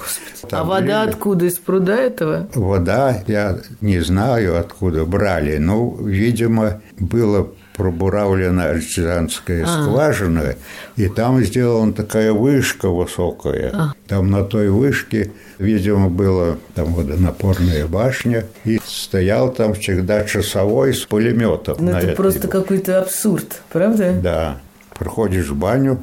Там 0.48 0.60
а 0.60 0.64
вода 0.64 1.02
были. 1.02 1.10
откуда? 1.10 1.44
Из 1.46 1.58
пруда 1.58 1.96
этого? 1.96 2.48
Вода, 2.54 3.22
я 3.26 3.58
не 3.80 4.00
знаю, 4.00 4.58
откуда 4.58 5.04
брали. 5.04 5.58
Ну, 5.58 5.96
видимо, 6.00 6.80
было 6.98 7.48
пробуравлена 7.76 8.70
артизанская 8.70 9.64
а. 9.64 9.66
скважина, 9.66 10.54
и 10.96 11.08
там 11.08 11.42
сделана 11.44 11.92
такая 11.92 12.32
вышка 12.32 12.88
высокая. 12.88 13.70
А. 13.74 13.92
Там 14.08 14.30
на 14.30 14.44
той 14.44 14.70
вышке, 14.70 15.32
видимо, 15.58 16.08
была 16.08 16.56
там 16.74 16.94
водонапорная 16.94 17.86
башня, 17.86 18.46
и 18.64 18.80
стоял 18.84 19.52
там 19.52 19.74
всегда 19.74 20.24
часовой 20.24 20.94
с 20.94 21.04
пулеметом. 21.04 21.76
Ну, 21.78 21.90
это 21.92 22.16
просто 22.16 22.48
какой-то 22.48 23.00
абсурд, 23.00 23.62
правда? 23.70 24.14
Да. 24.22 24.60
Проходишь 24.98 25.48
в 25.48 25.56
баню, 25.56 26.02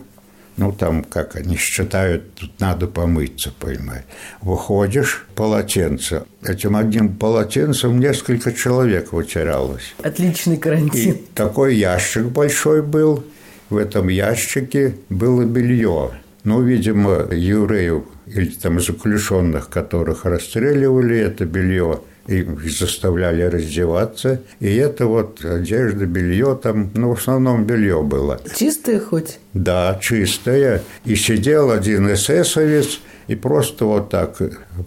ну, 0.58 0.72
там, 0.72 1.04
как 1.04 1.36
они 1.36 1.58
считают, 1.58 2.36
тут 2.36 2.60
надо 2.60 2.88
помыться, 2.88 3.52
понимаешь. 3.60 4.04
Выходишь, 4.42 5.26
полотенце. 5.36 6.24
Этим 6.44 6.76
одним 6.76 7.16
полотенцем 7.16 8.00
несколько 8.00 8.54
человек 8.54 9.14
вытиралось. 9.14 9.96
Отличный 10.04 10.58
карантин. 10.58 11.14
И 11.14 11.24
такой 11.34 11.76
ящик 11.76 12.26
большой 12.26 12.84
был. 12.84 13.24
В 13.70 13.78
этом 13.78 14.10
ящике 14.10 14.96
было 15.10 15.44
белье. 15.44 16.12
Ну, 16.44 16.62
видимо, 16.62 17.28
евреев 17.32 18.04
или 18.28 18.50
там 18.50 18.80
заключенных, 18.80 19.70
которых 19.70 20.26
расстреливали, 20.26 21.18
это 21.18 21.46
белье– 21.46 22.02
и 22.28 22.46
заставляли 22.70 23.44
раздеваться. 23.44 24.42
И 24.60 24.76
это 24.76 25.08
вот 25.08 25.44
одежда, 25.44 26.06
белье 26.06 26.58
там, 26.62 26.90
ну, 26.94 27.14
в 27.14 27.20
основном 27.20 27.66
белье 27.66 28.02
было. 28.02 28.40
Чистое 28.56 29.00
хоть? 29.00 29.40
Да, 29.54 30.00
чистое. 30.02 30.82
И 31.06 31.16
сидел 31.16 31.72
один 31.72 32.12
эсэсовец 32.14 33.00
И 33.28 33.36
просто 33.36 33.86
вот 33.86 34.10
так 34.10 34.38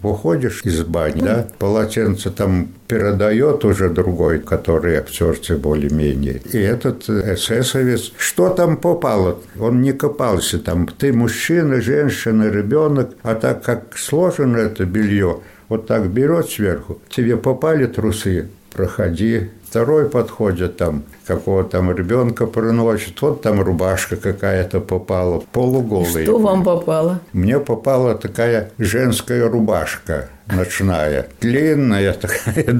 выходишь 0.01 0.61
из 0.63 0.83
бани, 0.83 1.21
да, 1.21 1.47
полотенце 1.57 2.29
там 2.29 2.69
передает 2.87 3.65
уже 3.65 3.89
другой, 3.89 4.39
который 4.39 4.97
актерцы 4.97 5.57
более-менее. 5.57 6.41
И 6.53 6.57
этот 6.57 7.09
эсэсовец, 7.09 8.11
что 8.17 8.49
там 8.49 8.77
попало? 8.77 9.39
Он 9.59 9.81
не 9.81 9.91
копался 9.91 10.59
там. 10.59 10.87
Ты 10.87 11.13
мужчина, 11.13 11.81
женщина, 11.81 12.49
ребенок, 12.49 13.11
а 13.23 13.35
так 13.35 13.63
как 13.63 13.97
сложено 13.97 14.57
это 14.57 14.85
белье, 14.85 15.39
вот 15.69 15.87
так 15.87 16.09
берет 16.09 16.49
сверху, 16.49 16.99
тебе 17.09 17.37
попали 17.37 17.85
трусы, 17.85 18.49
проходи. 18.71 19.49
Второй 19.69 20.09
подходит 20.09 20.77
там, 20.77 21.03
какого 21.25 21.65
там 21.65 21.91
ребенка 21.91 22.45
проносит, 22.45 23.21
вот 23.21 23.41
там 23.41 23.61
рубашка 23.61 24.15
какая-то 24.15 24.79
попала, 24.79 25.43
полуголая. 25.51 26.23
Что 26.23 26.39
вам 26.39 26.63
попало? 26.63 27.19
Мне 27.33 27.59
попала 27.59 28.15
такая 28.15 28.71
женская 28.77 29.49
рубашка 29.49 30.29
ночная, 30.47 31.27
длинная 31.41 32.13
такая, 32.13 32.79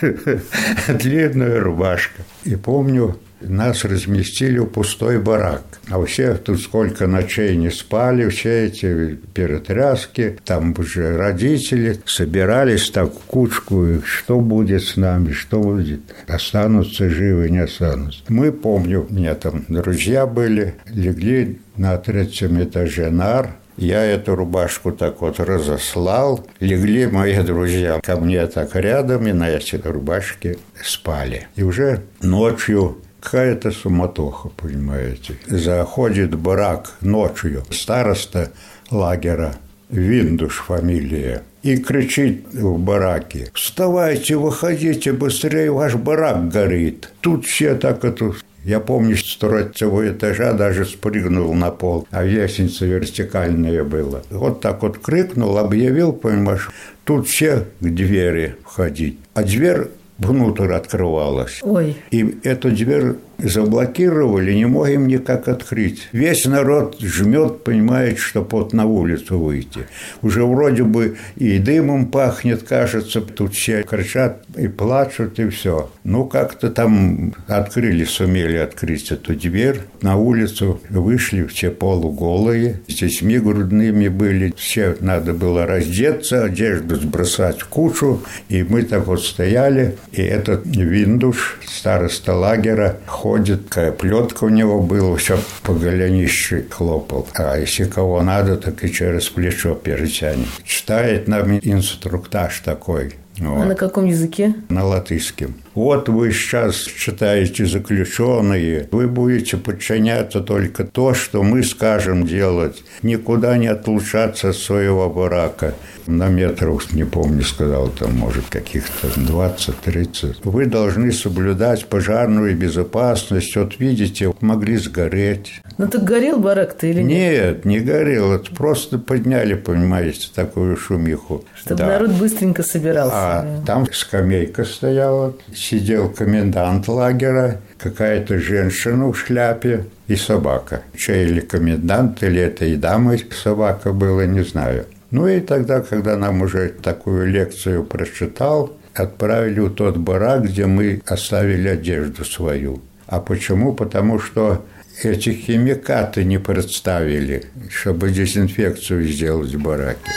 длинная 0.88 1.60
рубашка. 1.60 2.22
И 2.44 2.56
помню, 2.56 3.18
нас 3.48 3.84
разместили 3.84 4.58
в 4.58 4.66
пустой 4.66 5.18
барак. 5.18 5.62
А 5.88 6.02
все 6.04 6.34
тут 6.34 6.60
сколько 6.60 7.06
ночей 7.06 7.56
не 7.56 7.70
спали, 7.70 8.28
все 8.28 8.66
эти 8.66 9.18
перетряски, 9.34 10.38
там 10.44 10.74
уже 10.78 11.16
родители 11.16 11.98
собирались 12.06 12.90
так 12.90 13.12
в 13.12 13.24
кучку, 13.26 14.02
что 14.04 14.40
будет 14.40 14.82
с 14.82 14.96
нами, 14.96 15.32
что 15.32 15.60
будет, 15.60 16.00
останутся 16.26 17.08
живы, 17.08 17.50
не 17.50 17.58
останутся. 17.58 18.20
Мы, 18.28 18.52
помню, 18.52 19.06
у 19.08 19.12
меня 19.12 19.34
там 19.34 19.64
друзья 19.68 20.26
были, 20.26 20.74
легли 20.86 21.60
на 21.76 21.96
третьем 21.98 22.62
этаже 22.62 23.10
нар, 23.10 23.56
я 23.76 24.04
эту 24.04 24.34
рубашку 24.34 24.92
так 24.92 25.20
вот 25.22 25.40
разослал. 25.40 26.46
Легли 26.60 27.06
мои 27.06 27.42
друзья 27.42 28.00
ко 28.02 28.16
мне 28.16 28.46
так 28.46 28.76
рядом 28.76 29.26
и 29.26 29.32
на 29.32 29.48
эти 29.48 29.76
рубашки 29.76 30.58
спали. 30.84 31.48
И 31.56 31.62
уже 31.62 32.02
ночью 32.20 32.98
какая-то 33.22 33.70
суматоха, 33.70 34.48
понимаете. 34.48 35.36
Заходит 35.46 36.34
барак 36.36 36.96
ночью, 37.00 37.64
староста 37.70 38.50
лагеря, 38.90 39.54
Виндуш 39.90 40.64
фамилия, 40.66 41.42
и 41.62 41.76
кричит 41.76 42.46
в 42.52 42.78
бараке, 42.78 43.50
«Вставайте, 43.54 44.36
выходите 44.36 45.12
быстрее, 45.12 45.70
ваш 45.70 45.94
барак 45.94 46.48
горит». 46.48 47.12
Тут 47.20 47.46
все 47.46 47.74
так 47.74 48.04
это 48.04 48.34
я 48.64 48.78
помню, 48.78 49.16
с 49.16 49.36
третьего 49.36 50.08
этажа 50.08 50.52
даже 50.52 50.84
спрыгнул 50.84 51.52
на 51.52 51.72
пол, 51.72 52.06
а 52.12 52.22
лестница 52.22 52.86
вертикальная 52.86 53.82
была. 53.82 54.22
Вот 54.30 54.60
так 54.60 54.82
вот 54.82 54.98
крикнул, 54.98 55.58
объявил, 55.58 56.12
понимаешь, 56.12 56.70
тут 57.04 57.26
все 57.26 57.64
к 57.80 57.84
двери 57.84 58.54
входить. 58.64 59.18
А 59.34 59.42
дверь 59.42 59.88
внутрь 60.24 60.72
открывалась. 60.72 61.60
Ой. 61.62 61.96
И 62.10 62.38
эту 62.42 62.70
дверь 62.70 63.16
заблокировали, 63.42 64.52
не 64.52 64.66
можем 64.66 65.08
никак 65.08 65.48
открыть. 65.48 66.08
Весь 66.12 66.46
народ 66.46 66.96
жмет, 67.00 67.64
понимает, 67.64 68.18
что 68.18 68.42
под 68.42 68.72
на 68.72 68.86
улицу 68.86 69.38
выйти. 69.38 69.86
Уже 70.22 70.44
вроде 70.44 70.82
бы 70.84 71.16
и 71.36 71.58
дымом 71.58 72.06
пахнет, 72.06 72.62
кажется, 72.62 73.20
тут 73.20 73.54
все 73.54 73.82
кричат 73.82 74.44
и 74.56 74.68
плачут, 74.68 75.38
и 75.38 75.48
все. 75.48 75.90
Ну, 76.04 76.24
как-то 76.24 76.70
там 76.70 77.34
открыли, 77.46 78.04
сумели 78.04 78.56
открыть 78.56 79.10
эту 79.10 79.34
дверь. 79.34 79.80
На 80.00 80.16
улицу 80.16 80.80
вышли 80.88 81.44
все 81.46 81.70
полуголые, 81.70 82.80
с 82.88 82.94
детьми 82.94 83.38
грудными 83.38 84.08
были. 84.08 84.52
Все 84.56 84.96
надо 85.00 85.32
было 85.32 85.66
раздеться, 85.66 86.44
одежду 86.44 86.96
сбросать 86.96 87.62
в 87.62 87.68
кучу. 87.68 88.22
И 88.48 88.62
мы 88.62 88.82
так 88.82 89.06
вот 89.06 89.24
стояли, 89.24 89.96
и 90.12 90.22
этот 90.22 90.66
Виндуш, 90.66 91.60
староста 91.66 92.34
лагеря, 92.34 92.98
ходит, 93.32 93.68
такая 93.68 93.92
плетка 93.92 94.44
у 94.44 94.48
него 94.50 94.80
была, 94.80 95.16
все 95.16 95.38
по 95.62 95.72
голенищу 95.72 96.64
хлопал. 96.70 97.26
А 97.34 97.56
если 97.56 97.84
кого 97.84 98.22
надо, 98.22 98.56
так 98.56 98.84
и 98.84 98.92
через 98.92 99.28
плечо 99.28 99.74
перетянет. 99.74 100.48
Читает 100.64 101.28
нам 101.28 101.58
инструктаж 101.58 102.60
такой. 102.60 103.14
Вот. 103.38 103.62
А 103.62 103.64
на 103.64 103.74
каком 103.74 104.04
языке? 104.04 104.54
На 104.68 104.84
латышском. 104.84 105.54
Вот 105.74 106.08
вы 106.08 106.32
сейчас 106.32 106.82
читаете 106.84 107.64
заключенные, 107.64 108.88
вы 108.92 109.06
будете 109.08 109.56
подчиняться 109.56 110.40
только 110.40 110.84
то, 110.84 111.14
что 111.14 111.42
мы 111.42 111.62
скажем 111.62 112.26
делать, 112.26 112.82
никуда 113.02 113.56
не 113.56 113.68
отлучаться 113.68 114.50
от 114.50 114.56
своего 114.56 115.08
барака. 115.08 115.74
На 116.06 116.28
метров, 116.28 116.92
не 116.92 117.04
помню, 117.04 117.42
сказал 117.42 117.88
там, 117.88 118.16
может, 118.16 118.46
каких-то 118.50 119.06
20-30. 119.06 120.38
Вы 120.42 120.66
должны 120.66 121.12
соблюдать 121.12 121.86
пожарную 121.86 122.56
безопасность. 122.56 123.54
Вот 123.56 123.78
видите, 123.78 124.32
могли 124.40 124.76
сгореть. 124.78 125.62
Ну 125.78 125.86
так 125.86 126.02
горел 126.02 126.40
барак-то 126.40 126.88
или 126.88 127.02
нет? 127.02 127.08
Нет, 127.08 127.64
не 127.64 127.80
горел. 127.80 128.32
Это 128.32 128.52
просто 128.52 128.98
подняли, 128.98 129.54
понимаете, 129.54 130.28
такую 130.34 130.76
шумиху. 130.76 131.44
Чтобы 131.54 131.78
да. 131.78 131.86
народ 131.86 132.10
быстренько 132.10 132.64
собирался. 132.64 133.14
А 133.14 133.62
там 133.64 133.86
скамейка 133.92 134.64
стояла, 134.64 135.34
сидел 135.62 136.08
комендант 136.08 136.88
лагеря, 136.88 137.60
какая-то 137.78 138.38
женщина 138.38 139.10
в 139.12 139.18
шляпе 139.18 139.84
и 140.08 140.16
собака. 140.16 140.82
Чей 140.96 141.26
или 141.26 141.40
комендант, 141.40 142.22
или 142.22 142.40
это 142.40 142.64
и 142.64 142.76
дама 142.76 143.16
собака 143.30 143.92
была, 143.92 144.26
не 144.26 144.42
знаю. 144.44 144.86
Ну 145.10 145.28
и 145.28 145.40
тогда, 145.40 145.80
когда 145.80 146.16
нам 146.16 146.42
уже 146.42 146.70
такую 146.82 147.28
лекцию 147.28 147.84
прочитал, 147.84 148.76
отправили 148.94 149.60
в 149.60 149.70
тот 149.70 149.96
барак, 149.96 150.44
где 150.44 150.66
мы 150.66 151.00
оставили 151.06 151.68
одежду 151.68 152.24
свою. 152.24 152.82
А 153.06 153.20
почему? 153.20 153.74
Потому 153.74 154.18
что 154.18 154.64
эти 155.02 155.30
химикаты 155.30 156.24
не 156.24 156.38
представили, 156.38 157.44
чтобы 157.70 158.10
дезинфекцию 158.10 159.06
сделать 159.06 159.54
в 159.54 159.62
бараке. 159.62 160.10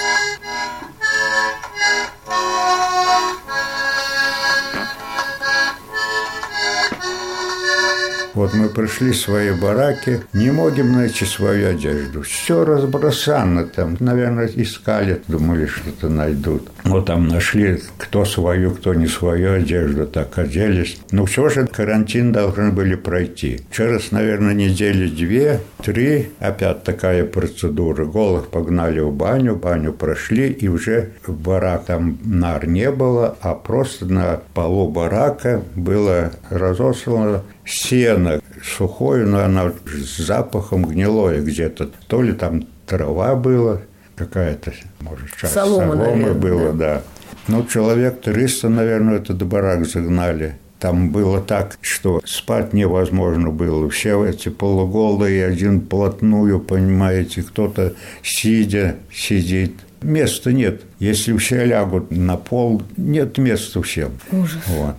Вот 8.35 8.53
мы 8.53 8.67
пришли 8.67 9.11
в 9.11 9.17
свои 9.17 9.51
бараки, 9.51 10.21
не 10.33 10.51
можем 10.51 10.91
найти 10.91 11.23
свою 11.23 11.69
одежду. 11.69 12.21
Все 12.21 12.65
разбросано 12.65 13.65
там. 13.65 13.95
Наверное, 14.01 14.49
искали, 14.53 15.21
думали, 15.29 15.67
что-то 15.67 16.09
найдут. 16.09 16.69
Вот 16.83 17.05
там 17.05 17.29
нашли, 17.29 17.81
кто 17.97 18.25
свою, 18.25 18.71
кто 18.71 18.93
не 18.93 19.07
свою 19.07 19.53
одежду, 19.53 20.05
так 20.05 20.37
оделись. 20.37 20.99
Ну, 21.11 21.25
все 21.25 21.47
же 21.47 21.65
карантин 21.65 22.33
должны 22.33 22.71
были 22.71 22.95
пройти. 22.95 23.61
Через, 23.71 24.11
наверное, 24.11 24.53
недели 24.53 25.07
две, 25.07 25.61
три, 25.81 26.29
опять 26.39 26.83
такая 26.83 27.23
процедура. 27.23 28.03
Голых 28.03 28.49
погнали 28.49 28.99
в 28.99 29.13
баню, 29.13 29.55
баню 29.55 29.93
прошли, 29.93 30.49
и 30.49 30.67
уже 30.67 31.11
в 31.25 31.33
барак 31.33 31.85
там 31.85 32.17
нар 32.25 32.67
не 32.67 32.91
было, 32.91 33.37
а 33.39 33.55
просто 33.55 34.05
на 34.05 34.41
полу 34.53 34.89
барака 34.89 35.61
было 35.75 36.33
разослано 36.49 37.43
сено 37.65 38.41
сухое, 38.63 39.25
но 39.25 39.39
оно 39.39 39.71
с 39.87 40.17
запахом 40.17 40.85
гнилое 40.85 41.41
где-то. 41.41 41.89
То 42.07 42.21
ли 42.21 42.33
там 42.33 42.65
трава 42.85 43.35
была 43.35 43.81
какая-то, 44.15 44.73
может, 45.01 45.29
часть 45.39 45.53
солома, 45.53 45.93
соломы 45.93 45.95
наверное, 45.95 46.33
было, 46.33 46.73
да. 46.73 46.95
да. 46.95 47.01
Ну, 47.47 47.65
человек 47.65 48.21
300, 48.21 48.69
наверное, 48.69 49.17
этот 49.17 49.43
барак 49.45 49.85
загнали. 49.85 50.55
Там 50.79 51.09
было 51.09 51.41
так, 51.41 51.77
что 51.81 52.21
спать 52.25 52.73
невозможно 52.73 53.49
было. 53.49 53.89
Все 53.89 54.23
эти 54.25 54.49
полуголые, 54.49 55.45
один 55.45 55.81
плотную, 55.81 56.59
понимаете, 56.59 57.43
кто-то 57.43 57.93
сидя 58.23 58.95
сидит. 59.11 59.73
Места 60.01 60.51
нет. 60.51 60.81
Если 60.99 61.35
все 61.37 61.65
лягут 61.65 62.11
на 62.11 62.37
пол, 62.37 62.83
нет 62.97 63.37
места 63.37 63.81
всем. 63.81 64.11
Ужас. 64.31 64.61
Вот 64.67 64.95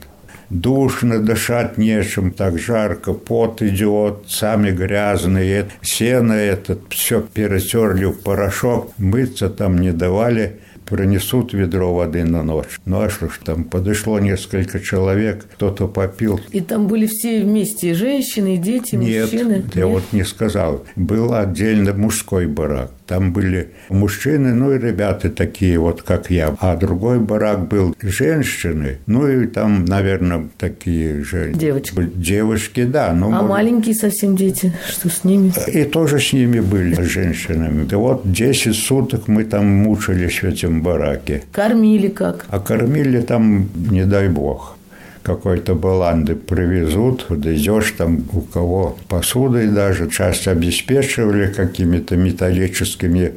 душно, 0.51 1.19
дышать 1.19 1.79
нечем, 1.79 2.31
так 2.31 2.59
жарко, 2.59 3.13
пот 3.13 3.63
идет, 3.63 4.25
сами 4.29 4.71
грязные, 4.71 5.69
сено 5.83 6.33
этот, 6.33 6.81
все 6.91 7.21
перетерли 7.21 8.07
в 8.07 8.23
порошок, 8.23 8.93
мыться 8.99 9.49
там 9.49 9.79
не 9.79 9.93
давали, 9.93 10.61
принесут 10.87 11.53
ведро 11.53 11.93
воды 11.93 12.25
на 12.25 12.43
ночь. 12.43 12.81
Ну 12.85 13.01
а 13.01 13.11
что 13.11 13.29
ж, 13.29 13.41
там 13.45 13.65
подошло 13.65 14.19
несколько 14.19 14.81
человек, 14.81 15.45
кто-то 15.55 15.89
попил. 15.89 16.41
И 16.53 16.61
там 16.61 16.87
были 16.87 17.07
все 17.07 17.43
вместе, 17.43 17.91
и 17.91 17.95
женщины, 17.95 18.55
и 18.55 18.59
дети, 18.59 18.95
Нет, 18.95 19.33
мужчины? 19.33 19.53
я 19.75 19.83
Нет, 19.83 19.85
вот 19.85 20.05
не 20.13 20.25
сказал. 20.25 20.85
Был 20.95 21.35
отдельно 21.35 21.93
мужской 21.93 22.47
барак. 22.47 22.93
Там 23.07 23.33
были 23.33 23.69
мужчины, 23.89 24.53
ну 24.53 24.73
и 24.73 24.79
ребята 24.79 25.31
такие 25.31 25.79
вот, 25.79 26.03
как 26.03 26.31
я. 26.31 26.57
А 26.61 26.77
другой 26.77 27.21
барак 27.21 27.69
был 27.69 27.95
женщины, 28.03 28.99
ну 29.07 29.29
и 29.29 29.47
там, 29.47 29.85
наверное, 29.85 30.49
такие 30.59 31.23
же... 31.23 31.53
Девочки. 31.53 32.11
Девушки, 32.15 32.85
да. 32.85 33.13
Но, 33.13 33.27
а 33.27 33.31
может... 33.31 33.49
маленькие 33.49 33.95
совсем 33.95 34.37
дети, 34.37 34.73
что 34.89 35.09
с 35.09 35.25
ними? 35.25 35.53
И 35.69 35.85
тоже 35.85 36.19
с 36.19 36.33
ними 36.33 36.61
были, 36.61 36.95
с 36.95 37.07
женщинами. 37.07 37.87
И 37.91 37.95
вот 37.95 38.23
10 38.25 38.75
суток 38.75 39.29
мы 39.29 39.45
там 39.45 39.67
мучились 39.67 40.43
в 40.43 40.45
этом 40.45 40.83
бараке. 40.83 41.45
Кормили 41.53 42.09
как? 42.09 42.45
А 42.49 42.59
кормили 42.59 43.21
там, 43.21 43.69
не 43.75 44.05
дай 44.05 44.29
бог 44.29 44.77
какой-то 45.27 45.75
баланды 45.75 46.37
привезут, 46.37 47.27
идешь 47.31 47.95
там 47.99 48.25
у 48.33 48.43
кого 48.43 48.97
посудой 49.09 49.67
даже, 49.67 50.09
часть 50.09 50.47
обеспечивали 50.47 51.53
какими-то 51.53 52.17
металлическими 52.17 53.33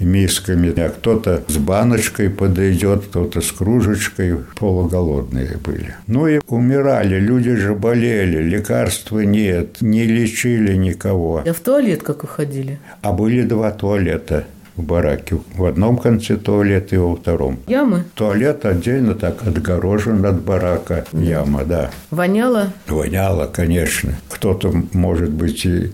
мисками, 0.00 0.72
а 0.80 0.88
кто-то 0.88 1.44
с 1.46 1.58
баночкой 1.58 2.30
подойдет, 2.30 3.04
кто-то 3.04 3.42
с 3.42 3.52
кружечкой, 3.52 4.38
полуголодные 4.58 5.58
были. 5.62 5.94
Ну 6.06 6.26
и 6.26 6.40
умирали, 6.48 7.20
люди 7.20 7.54
же 7.54 7.74
болели, 7.74 8.42
лекарства 8.42 9.20
нет, 9.20 9.82
не 9.82 10.04
лечили 10.04 10.74
никого. 10.74 11.42
А 11.46 11.52
в 11.52 11.60
туалет 11.60 12.02
как 12.02 12.24
уходили? 12.24 12.78
А 13.02 13.12
были 13.12 13.42
два 13.42 13.70
туалета 13.70 14.46
в 14.76 14.82
бараке. 14.82 15.38
В 15.54 15.64
одном 15.64 15.98
конце 15.98 16.36
туалет 16.36 16.92
и 16.92 16.96
во 16.96 17.16
втором. 17.16 17.58
Ямы? 17.66 18.04
Туалет 18.14 18.64
отдельно 18.66 19.14
так 19.14 19.46
отгорожен 19.46 20.24
от 20.24 20.40
барака. 20.40 21.04
Яма, 21.12 21.64
да. 21.64 21.90
Воняло? 22.10 22.72
Воняло, 22.88 23.46
конечно. 23.46 24.18
Кто-то, 24.28 24.72
может 24.92 25.30
быть, 25.30 25.64
и 25.64 25.92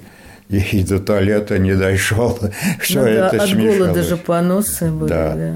и 0.50 0.82
до 0.82 0.98
туалета 0.98 1.58
не 1.58 1.76
дошел. 1.76 2.38
Все 2.80 3.00
ну, 3.00 3.06
это 3.06 3.36
да, 3.36 3.44
от 3.44 3.54
голода 3.54 4.02
же 4.02 4.16
поносы 4.16 4.90
были. 4.90 5.08
Да. 5.08 5.34
да. 5.34 5.54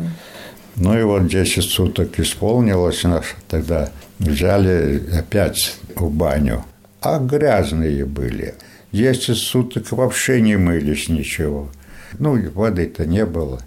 Ну 0.77 0.99
и 0.99 1.03
вот 1.03 1.27
10 1.27 1.65
суток 1.65 2.19
исполнилось 2.19 3.03
нас, 3.05 3.25
тогда 3.49 3.91
взяли 4.19 5.03
опять 5.17 5.77
в 5.97 6.11
баню. 6.11 6.65
А 7.01 7.19
грязные 7.19 8.05
были. 8.05 8.55
10 8.93 9.37
суток 9.37 9.91
вообще 9.91 10.41
не 10.41 10.57
мылись 10.57 11.09
ничего. 11.09 11.69
Ну, 12.18 12.38
воды-то 12.50 13.07
не 13.07 13.24
было, 13.27 13.61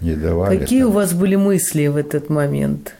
не 0.00 0.14
давали. 0.14 0.58
Какие 0.58 0.82
там. 0.82 0.90
у 0.90 0.92
вас 0.92 1.12
были 1.12 1.36
мысли 1.36 1.86
в 1.86 1.96
этот 1.96 2.30
момент? 2.30 2.94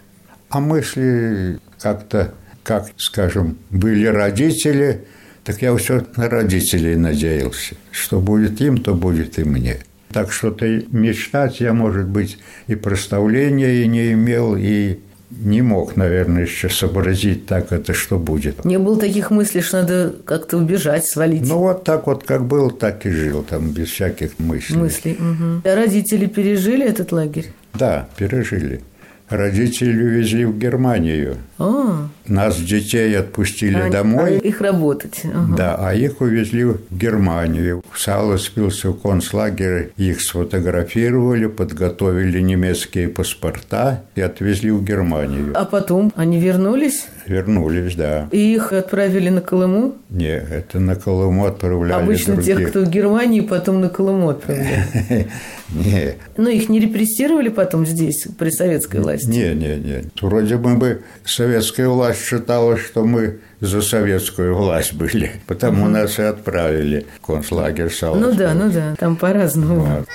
А 0.49 0.61
мысли 0.61 1.59
как-то, 1.81 2.35
как, 2.63 2.89
скажем, 2.97 3.59
были 3.71 4.07
родители, 4.07 5.05
так 5.45 5.63
я 5.63 5.75
все 5.77 6.07
на 6.17 6.29
родителей 6.29 6.97
надеялся. 6.97 7.75
Что 7.91 8.21
будет 8.21 8.61
им, 8.61 8.79
то 8.79 8.95
будет 8.95 9.39
и 9.39 9.45
мне. 9.45 9.79
Так 10.13 10.33
что-то 10.33 10.67
мечтать 10.91 11.61
я, 11.61 11.73
может 11.73 12.07
быть, 12.09 12.39
и 12.67 12.75
проставления 12.75 13.85
и 13.85 13.87
не 13.87 14.13
имел, 14.13 14.57
и 14.57 14.99
не 15.31 15.63
мог, 15.63 15.97
наверное, 15.97 16.43
еще 16.43 16.69
сообразить 16.69 17.47
так 17.47 17.73
это, 17.73 17.95
что 17.95 18.19
будет. 18.19 18.65
Не 18.65 18.79
было 18.79 18.99
таких 18.99 19.31
мыслей, 19.31 19.61
что 19.61 19.83
надо 19.83 20.15
как-то 20.25 20.59
убежать, 20.59 21.07
свалить? 21.07 21.47
Ну, 21.47 21.59
вот 21.59 21.85
так 21.85 22.07
вот, 22.07 22.25
как 22.25 22.47
был, 22.47 22.71
так 22.71 23.07
и 23.07 23.11
жил, 23.11 23.43
там, 23.43 23.71
без 23.71 23.89
всяких 23.89 24.39
мыслей. 24.39 24.77
Мыслей, 24.77 25.13
угу. 25.13 25.63
А 25.65 25.77
родители 25.77 26.27
пережили 26.27 26.85
этот 26.85 27.13
лагерь? 27.13 27.53
Да, 27.75 28.09
пережили. 28.17 28.81
Родители 29.31 30.03
увезли 30.03 30.45
в 30.45 30.59
Германию. 30.59 31.37
А. 31.59 32.09
Нас, 32.27 32.57
детей, 32.57 33.17
отпустили 33.17 33.79
а, 33.79 33.91
домой. 33.91 34.41
А 34.43 34.47
их 34.47 34.61
работать. 34.61 35.23
Ага. 35.25 35.57
Да, 35.57 35.77
а 35.79 35.95
их 35.95 36.21
увезли 36.21 36.65
в 36.65 36.79
Германию. 36.91 37.85
Сало 37.97 38.39
спился 38.39 38.91
в 38.91 39.01
концлагере, 39.01 39.93
их 39.97 40.21
сфотографировали, 40.21 41.47
подготовили 41.47 42.41
немецкие 42.41 43.09
паспорта 43.09 44.03
и 44.17 44.21
отвезли 44.21 44.73
в 44.73 44.83
Германию. 44.83 45.53
А 45.55 45.65
потом 45.65 46.13
они 46.17 46.41
вернулись? 46.41 47.07
Вернулись, 47.27 47.95
да. 47.95 48.29
И 48.33 48.55
их 48.55 48.73
отправили 48.73 49.29
на 49.29 49.41
Колыму? 49.41 49.95
Нет, 50.11 50.51
это 50.51 50.81
на 50.81 50.97
Колыму 50.97 51.47
отправляли 51.47 52.03
Обычно 52.03 52.35
других. 52.35 52.57
тех, 52.57 52.71
кто 52.71 52.81
в 52.81 52.91
Германии, 52.91 53.41
потом 53.41 53.81
на 53.81 53.89
Колыму 53.89 54.31
отправляли. 54.31 54.87
Нет. 55.75 56.17
Но 56.37 56.49
их 56.49 56.69
не 56.69 56.81
репрессировали 56.81 57.49
потом 57.49 57.87
здесь, 57.87 58.27
при 58.39 58.51
советской 58.51 59.01
власти? 59.01 59.29
Нет, 59.29 59.57
нет, 59.57 59.85
нет. 59.85 60.05
Вроде 60.21 60.57
бы 60.57 60.75
бы 60.75 61.03
советская 61.25 61.89
власть 61.89 62.25
считала, 62.25 62.77
что 62.77 63.05
мы 63.05 63.39
за 63.61 63.83
советскую 63.83 64.57
власть 64.57 64.95
были. 64.95 65.33
Потому 65.47 65.89
нас 65.89 66.19
и 66.19 66.23
отправили 66.23 67.07
в 67.21 67.27
концлагерь 67.27 67.91
Саловского. 67.91 68.31
Ну 68.31 68.37
да, 68.37 68.55
ну 68.55 68.71
да, 68.71 68.95
там 68.99 69.17
по-разному. 69.17 69.81
Вот. 69.81 70.09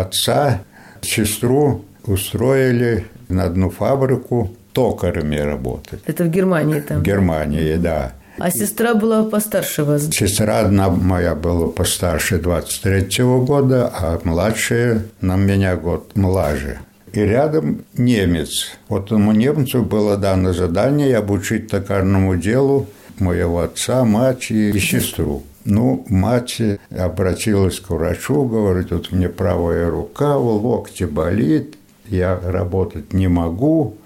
Отца, 0.00 0.62
сестру 1.00 1.84
устроили 2.04 3.06
на 3.28 3.44
одну 3.44 3.70
фабрику 3.70 4.50
токарями 4.72 5.36
работать. 5.36 6.00
Это 6.06 6.24
в 6.24 6.28
Германии 6.28 6.80
там? 6.80 7.00
В 7.00 7.02
Германии, 7.02 7.76
да. 7.76 8.12
А 8.38 8.50
сестра 8.50 8.94
была 8.94 9.24
постарше 9.24 9.84
вас? 9.84 10.08
Сестра 10.10 10.60
одна 10.60 10.88
моя 10.88 11.34
была 11.34 11.68
постарше 11.68 12.36
23-го 12.36 13.44
года, 13.44 13.92
а 13.92 14.18
младшая 14.24 15.02
на 15.20 15.36
меня 15.36 15.76
год 15.76 16.16
младше. 16.16 16.80
И 17.12 17.20
рядом 17.20 17.84
немец. 17.94 18.70
Вот 18.88 19.06
этому 19.06 19.32
немцу 19.32 19.82
было 19.82 20.16
дано 20.16 20.54
задание 20.54 21.18
обучить 21.18 21.68
токарному 21.68 22.36
делу 22.36 22.86
моего 23.18 23.60
отца, 23.60 24.04
мать 24.04 24.50
и 24.50 24.78
сестру. 24.78 25.42
Ну, 25.64 26.04
мать 26.08 26.60
обратилась 26.90 27.78
к 27.80 27.90
врачу, 27.90 28.44
говорит, 28.44 28.90
вот 28.90 29.12
мне 29.12 29.28
правая 29.28 29.88
рука, 29.90 30.36
в 30.36 30.46
локте 30.46 31.06
болит, 31.06 31.76
я 32.06 32.38
работать 32.42 33.12
не 33.12 33.28
могу. 33.28 33.96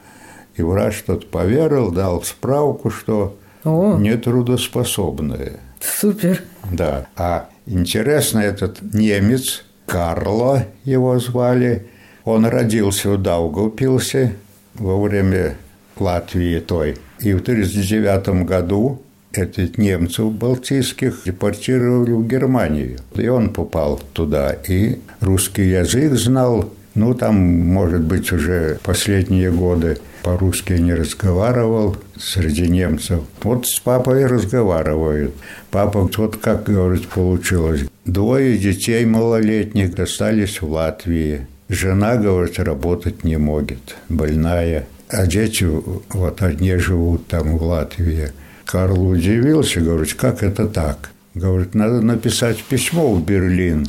И 0.56 0.62
врач 0.62 1.02
тот 1.06 1.30
поверил, 1.30 1.90
дал 1.90 2.22
справку, 2.22 2.90
что 2.90 3.36
О. 3.64 3.96
нетрудоспособные. 3.98 5.60
Супер. 5.80 6.42
Да. 6.70 7.06
А 7.16 7.48
интересно, 7.66 8.38
этот 8.38 8.82
немец, 8.94 9.64
Карло 9.86 10.64
его 10.84 11.18
звали, 11.18 11.88
он 12.24 12.44
родился 12.46 13.10
в 13.10 13.22
Даугавпилсе 13.22 14.34
во 14.74 15.00
время 15.00 15.56
Латвии 15.98 16.58
той. 16.60 16.96
И 17.20 17.32
в 17.32 17.40
1939 17.40 18.46
году 18.46 19.02
этих 19.38 19.78
немцев 19.78 20.32
балтийских 20.32 21.22
депортировали 21.24 22.12
в 22.12 22.26
Германию. 22.26 22.98
И 23.14 23.28
он 23.28 23.50
попал 23.50 24.00
туда. 24.12 24.56
И 24.68 24.98
русский 25.20 25.70
язык 25.70 26.12
знал, 26.14 26.72
ну, 26.94 27.14
там, 27.14 27.36
может 27.36 28.00
быть, 28.00 28.32
уже 28.32 28.78
последние 28.82 29.50
годы 29.50 29.98
по-русски 30.22 30.72
не 30.72 30.94
разговаривал 30.94 31.96
среди 32.18 32.68
немцев. 32.68 33.20
Вот 33.42 33.66
с 33.66 33.78
папой 33.78 34.26
разговаривают. 34.26 35.34
Папа, 35.70 36.08
вот 36.16 36.36
как, 36.36 36.64
говорит, 36.64 37.06
получилось. 37.08 37.82
Двое 38.06 38.56
детей 38.56 39.04
малолетних 39.04 39.98
остались 39.98 40.62
в 40.62 40.70
Латвии. 40.70 41.46
Жена, 41.68 42.16
говорит, 42.16 42.58
работать 42.58 43.24
не 43.24 43.36
может, 43.36 43.96
больная. 44.08 44.86
А 45.08 45.26
дети 45.26 45.64
вот 45.64 46.42
одни 46.42 46.76
живут 46.76 47.26
там 47.28 47.58
в 47.58 47.62
Латвии. 47.62 48.32
Карл 48.66 49.08
удивился, 49.08 49.80
говорит, 49.80 50.14
как 50.14 50.42
это 50.42 50.66
так? 50.66 51.10
Говорит, 51.34 51.74
надо 51.74 52.00
написать 52.00 52.62
письмо 52.64 53.14
в 53.14 53.24
Берлин. 53.24 53.86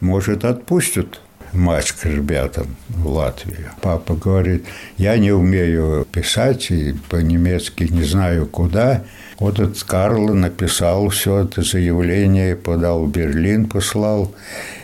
Может, 0.00 0.44
отпустят 0.44 1.20
мать 1.52 1.90
к 1.90 2.04
ребятам 2.04 2.76
в 2.88 3.08
Латвию. 3.08 3.72
Папа 3.82 4.14
говорит, 4.14 4.64
я 4.96 5.18
не 5.18 5.32
умею 5.32 6.06
писать 6.12 6.70
и 6.70 6.94
по-немецки 7.08 7.88
не 7.90 8.04
знаю 8.04 8.46
куда. 8.46 9.02
Вот 9.40 9.58
этот 9.58 9.82
Карл 9.82 10.32
написал 10.32 11.08
все 11.08 11.40
это 11.40 11.62
заявление, 11.62 12.54
подал 12.54 13.06
в 13.06 13.10
Берлин, 13.10 13.66
послал. 13.66 14.32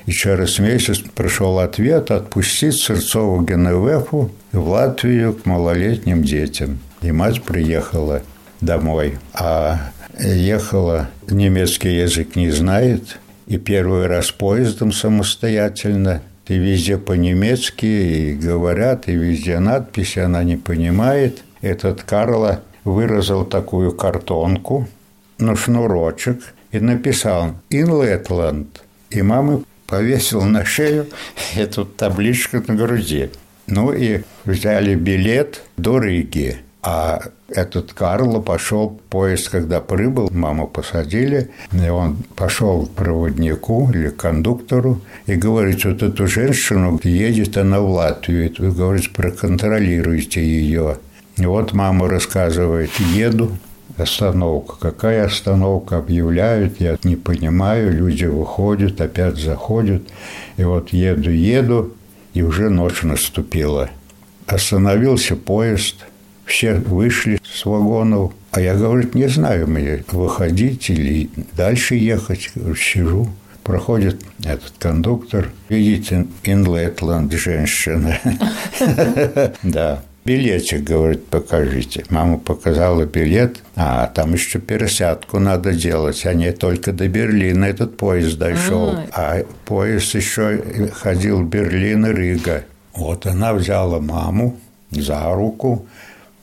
И 0.06 0.12
через 0.12 0.58
месяц 0.58 0.98
пришел 1.14 1.60
ответ 1.60 2.10
отпустить 2.10 2.74
Сырцову 2.74 3.42
Геневефу 3.42 4.32
в 4.52 4.68
Латвию 4.68 5.34
к 5.34 5.46
малолетним 5.46 6.24
детям. 6.24 6.80
И 7.00 7.12
мать 7.12 7.42
приехала 7.42 8.22
домой. 8.60 9.18
А 9.34 9.92
ехала, 10.18 11.08
немецкий 11.28 11.96
язык 11.96 12.36
не 12.36 12.50
знает, 12.50 13.18
и 13.46 13.58
первый 13.58 14.06
раз 14.06 14.30
поездом 14.30 14.92
самостоятельно. 14.92 16.22
И 16.48 16.54
везде 16.54 16.96
по-немецки 16.96 17.86
и 17.86 18.34
говорят, 18.34 19.08
и 19.08 19.12
везде 19.12 19.58
надписи, 19.58 20.20
она 20.20 20.44
не 20.44 20.56
понимает. 20.56 21.42
Этот 21.60 22.02
Карло 22.02 22.62
выразил 22.84 23.44
такую 23.44 23.92
картонку 23.92 24.88
на 25.38 25.56
шнурочек 25.56 26.54
и 26.70 26.78
написал 26.78 27.54
«In 27.70 27.88
Letland». 27.88 28.66
И 29.10 29.22
мама 29.22 29.64
повесил 29.86 30.42
на 30.42 30.64
шею 30.64 31.06
эту 31.56 31.84
табличку 31.84 32.62
на 32.66 32.74
груди. 32.74 33.30
Ну 33.66 33.92
и 33.92 34.22
взяли 34.44 34.94
билет 34.94 35.62
до 35.76 35.98
Риги. 35.98 36.58
А 36.88 37.20
этот 37.48 37.94
Карло 37.94 38.38
пошел, 38.38 39.00
поезд, 39.10 39.48
когда 39.48 39.80
прибыл, 39.80 40.30
маму 40.30 40.68
посадили, 40.68 41.50
и 41.72 41.88
он 41.88 42.18
пошел 42.36 42.86
к 42.86 42.90
проводнику 42.90 43.90
или 43.92 44.10
к 44.10 44.18
кондуктору 44.18 45.00
и 45.26 45.34
говорит, 45.34 45.84
вот 45.84 46.04
эту 46.04 46.28
женщину 46.28 47.00
едет 47.02 47.56
она 47.56 47.80
в 47.80 47.90
Латвию, 47.90 48.52
и 48.52 48.70
говорит, 48.70 49.12
проконтролируйте 49.12 50.40
ее. 50.40 50.98
И 51.38 51.44
вот 51.44 51.72
мама 51.72 52.08
рассказывает, 52.08 52.92
еду, 53.00 53.50
остановка. 53.96 54.76
Какая 54.78 55.26
остановка 55.26 55.98
объявляют, 55.98 56.80
я 56.80 56.98
не 57.02 57.16
понимаю. 57.16 57.92
Люди 57.92 58.26
выходят, 58.26 59.00
опять 59.00 59.38
заходят. 59.38 60.02
И 60.56 60.62
вот 60.62 60.90
еду, 60.90 61.30
еду, 61.30 61.94
и 62.32 62.42
уже 62.42 62.70
ночь 62.70 63.02
наступила. 63.02 63.90
Остановился 64.46 65.34
поезд– 65.34 66.06
все 66.46 66.74
вышли 66.74 67.38
с 67.44 67.66
вагонов. 67.66 68.32
А 68.52 68.60
я, 68.60 68.74
говорит, 68.74 69.14
не 69.14 69.28
знаю 69.28 69.66
мне, 69.66 70.04
выходить 70.10 70.88
или 70.88 71.28
дальше 71.56 71.96
ехать. 71.96 72.50
Сижу. 72.76 73.28
Проходит 73.62 74.22
этот 74.44 74.72
кондуктор. 74.78 75.50
Видите, 75.68 76.26
инлетланд 76.44 77.32
женщина. 77.32 78.18
Да. 79.62 80.02
Билетик, 80.24 80.82
говорит, 80.82 81.26
покажите. 81.26 82.04
Мама 82.10 82.38
показала 82.38 83.04
билет, 83.04 83.62
а 83.76 84.08
там 84.08 84.32
еще 84.32 84.58
пересадку 84.58 85.38
надо 85.38 85.72
делать, 85.72 86.26
а 86.26 86.34
не 86.34 86.50
только 86.50 86.92
до 86.92 87.06
Берлина 87.06 87.64
этот 87.64 87.96
поезд 87.96 88.36
дошел, 88.36 88.96
а 89.12 89.44
поезд 89.64 90.16
еще 90.16 90.90
ходил 90.92 91.42
Берлин 91.42 92.06
и 92.06 92.12
Рига. 92.12 92.64
Вот 92.92 93.24
она 93.26 93.54
взяла 93.54 94.00
маму 94.00 94.56
за 94.90 95.32
руку, 95.32 95.86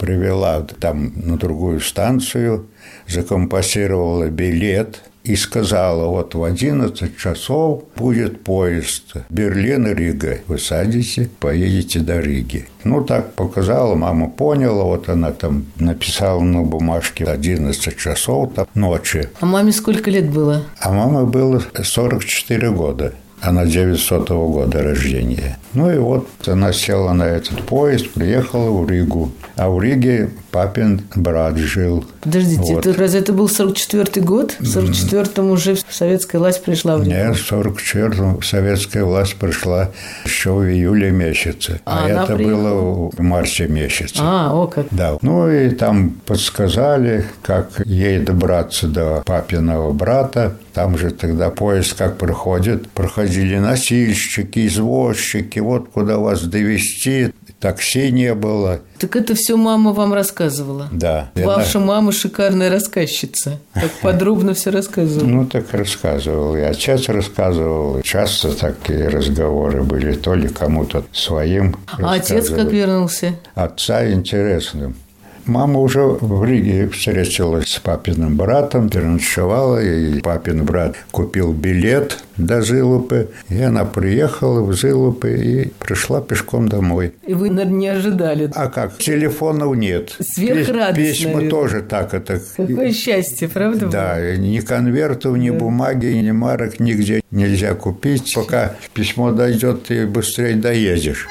привела 0.03 0.59
там 0.81 1.13
на 1.15 1.37
другую 1.37 1.79
станцию, 1.79 2.67
закомпасировала 3.07 4.27
билет 4.27 5.01
и 5.23 5.37
сказала, 5.37 6.07
вот 6.07 6.35
в 6.35 6.43
11 6.43 7.17
часов 7.17 7.83
будет 7.95 8.43
поезд 8.43 9.13
Берлин-Рига. 9.29 10.39
Вы 10.47 10.59
садите, 10.59 11.29
поедете 11.39 12.01
до 12.01 12.19
Риги. 12.19 12.67
Ну, 12.83 13.05
так 13.05 13.31
показала, 13.35 13.95
мама 13.95 14.29
поняла, 14.29 14.83
вот 14.83 15.07
она 15.07 15.31
там 15.31 15.67
написала 15.77 16.41
на 16.41 16.63
бумажке 16.63 17.23
11 17.23 17.97
часов 17.97 18.51
там, 18.55 18.67
ночи. 18.73 19.29
А 19.39 19.45
маме 19.45 19.71
сколько 19.71 20.11
лет 20.11 20.29
было? 20.29 20.63
А 20.81 20.91
маме 20.91 21.25
было 21.25 21.63
44 21.81 22.71
года. 22.71 23.13
Она 23.43 23.65
900 23.65 24.29
года 24.29 24.81
рождения. 24.81 25.57
Ну 25.73 25.91
и 25.91 25.97
вот 25.97 26.29
она 26.47 26.71
села 26.71 27.11
на 27.11 27.23
этот 27.23 27.61
поезд, 27.63 28.09
приехала 28.11 28.71
в 28.71 28.89
Ригу. 28.89 29.31
А 29.57 29.69
в 29.69 29.81
Риге 29.81 30.29
папин 30.49 31.01
брат 31.13 31.57
жил. 31.57 32.05
Подождите, 32.23 32.73
вот. 32.73 32.85
это, 32.85 32.97
разве 32.97 33.19
это 33.19 33.33
был 33.33 33.47
44-й 33.47 34.21
год? 34.21 34.55
В 34.59 34.63
44-м 34.63 35.51
уже 35.51 35.75
советская 35.89 36.39
власть 36.39 36.63
пришла 36.63 36.97
в 36.97 37.03
Ригу? 37.03 37.13
Нет, 37.13 37.35
в 37.35 37.51
44-м 37.51 38.41
советская 38.41 39.03
власть 39.03 39.35
пришла 39.35 39.91
еще 40.23 40.51
в 40.53 40.63
июле 40.63 41.11
месяце. 41.11 41.81
А, 41.85 42.05
а 42.05 42.09
это 42.09 42.35
приехала? 42.35 42.55
было 42.57 43.11
в 43.11 43.19
марте 43.19 43.67
месяце. 43.67 44.19
А, 44.19 44.51
о 44.53 44.67
как. 44.67 44.87
Да. 44.91 45.17
Ну 45.21 45.49
и 45.49 45.69
там 45.69 46.11
подсказали, 46.25 47.25
как 47.41 47.81
ей 47.85 48.19
добраться 48.19 48.87
до 48.87 49.21
папиного 49.25 49.91
брата. 49.91 50.55
Там 50.73 50.97
же 50.97 51.11
тогда 51.11 51.49
поезд 51.49 51.93
как 51.95 52.17
проходит. 52.17 52.89
Проходили 52.89 53.57
носильщики, 53.57 54.67
извозчики, 54.67 55.59
вот 55.59 55.89
куда 55.89 56.17
вас 56.17 56.43
довести 56.43 57.33
такси 57.59 58.11
не 58.11 58.33
было. 58.33 58.81
Так 59.03 59.17
это 59.17 59.35
все 59.35 59.57
мама 59.57 59.91
вам 59.91 60.13
рассказывала? 60.13 60.87
Да. 60.89 61.29
Ваша 61.35 61.79
она... 61.79 61.87
мама 61.87 62.13
шикарная 62.13 62.69
рассказчица. 62.69 63.59
Так 63.73 63.91
подробно 64.01 64.53
все 64.53 64.69
рассказывала. 64.69 65.27
Ну, 65.27 65.45
так 65.45 65.73
рассказывал. 65.73 66.55
И 66.55 66.61
отец 66.61 67.09
рассказывал. 67.09 68.01
Часто 68.01 68.57
такие 68.57 69.09
разговоры 69.09 69.83
были. 69.83 70.13
То 70.13 70.35
ли 70.35 70.47
кому-то 70.47 71.03
своим 71.11 71.75
А 71.91 72.13
отец 72.13 72.49
как 72.49 72.71
вернулся? 72.71 73.35
Отца 73.55 74.09
интересным. 74.09 74.95
Мама 75.45 75.79
уже 75.79 76.01
в 76.01 76.43
Риге 76.45 76.87
встретилась 76.87 77.67
с 77.67 77.79
папиным 77.79 78.37
братом, 78.37 78.89
переночевала, 78.89 79.83
и 79.83 80.21
папин 80.21 80.63
брат 80.63 80.95
купил 81.11 81.51
билет 81.51 82.23
до 82.37 82.61
Зилупы, 82.61 83.29
и 83.49 83.61
она 83.61 83.85
приехала 83.85 84.61
в 84.61 84.73
Зилупы 84.73 85.33
и 85.33 85.71
пришла 85.79 86.21
пешком 86.21 86.69
домой. 86.69 87.13
И 87.27 87.33
вы, 87.33 87.49
наверное, 87.49 87.77
не 87.77 87.87
ожидали. 87.87 88.51
А 88.55 88.67
как? 88.69 88.97
Телефонов 88.97 89.75
нет. 89.75 90.15
Сверхрадость, 90.21 90.95
Письма 91.19 91.33
наверное. 91.33 91.49
тоже 91.49 91.81
так 91.81 92.13
это. 92.13 92.41
Какое 92.55 92.91
счастье, 92.93 93.49
правда? 93.49 93.87
Да, 93.87 94.35
ни 94.37 94.59
конвертов, 94.59 95.37
ни 95.37 95.49
да. 95.49 95.57
бумаги, 95.57 96.07
ни 96.07 96.31
марок 96.31 96.79
нигде 96.79 97.21
нельзя 97.31 97.75
купить. 97.75 98.33
Пока 98.33 98.75
письмо 98.93 99.31
дойдет, 99.31 99.83
ты 99.83 100.07
быстрее 100.07 100.55
доедешь. 100.55 101.27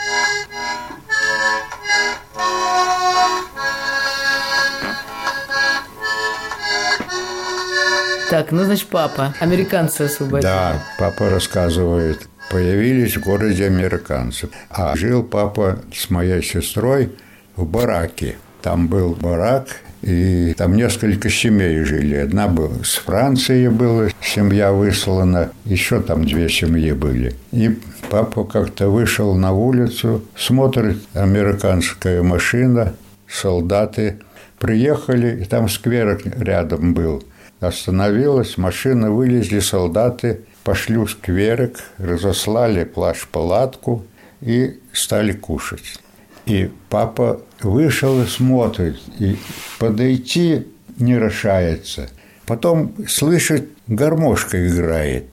Так, 8.32 8.50
ну, 8.50 8.64
значит, 8.64 8.88
папа. 8.88 9.34
Американцы 9.40 10.00
освободили. 10.04 10.40
Да, 10.40 10.82
папа 10.98 11.28
рассказывает. 11.28 12.26
Появились 12.50 13.18
в 13.18 13.22
городе 13.22 13.66
американцы. 13.66 14.48
А 14.70 14.96
жил 14.96 15.22
папа 15.22 15.80
с 15.94 16.08
моей 16.08 16.42
сестрой 16.42 17.12
в 17.56 17.66
бараке. 17.66 18.36
Там 18.62 18.88
был 18.88 19.14
барак, 19.20 19.66
и 20.00 20.54
там 20.56 20.76
несколько 20.76 21.28
семей 21.28 21.84
жили. 21.84 22.14
Одна 22.14 22.48
была 22.48 22.82
с 22.82 22.94
Франции 22.94 23.68
была, 23.68 24.08
семья 24.22 24.72
выслана, 24.72 25.52
еще 25.66 26.00
там 26.00 26.24
две 26.24 26.48
семьи 26.48 26.92
были. 26.92 27.34
И 27.50 27.78
папа 28.08 28.44
как-то 28.44 28.88
вышел 28.88 29.34
на 29.34 29.52
улицу, 29.52 30.24
смотрит, 30.38 31.02
американская 31.12 32.22
машина, 32.22 32.94
солдаты 33.28 34.20
приехали, 34.58 35.42
и 35.42 35.44
там 35.44 35.68
сквер 35.68 36.18
рядом 36.38 36.94
был 36.94 37.22
остановилась, 37.62 38.58
машина, 38.58 39.10
вылезли 39.10 39.60
солдаты, 39.60 40.40
пошли 40.64 40.96
в 40.96 41.08
скверик, 41.08 41.78
разослали 41.98 42.84
плащ-палатку 42.84 44.04
и 44.40 44.80
стали 44.92 45.32
кушать. 45.32 45.98
И 46.46 46.70
папа 46.88 47.40
вышел 47.62 48.20
и 48.22 48.26
смотрит, 48.26 49.00
и 49.18 49.38
подойти 49.78 50.66
не 50.98 51.18
решается. 51.18 52.10
Потом 52.46 52.94
слышит, 53.06 53.68
гармошка 53.86 54.66
играет. 54.66 55.26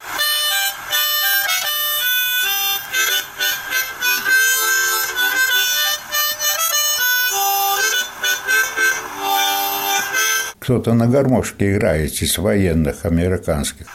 Кто-то 10.70 10.94
на 10.94 11.08
гармошке 11.08 11.72
играет 11.72 12.12
из 12.22 12.38
военных 12.38 13.04
американских. 13.04 13.88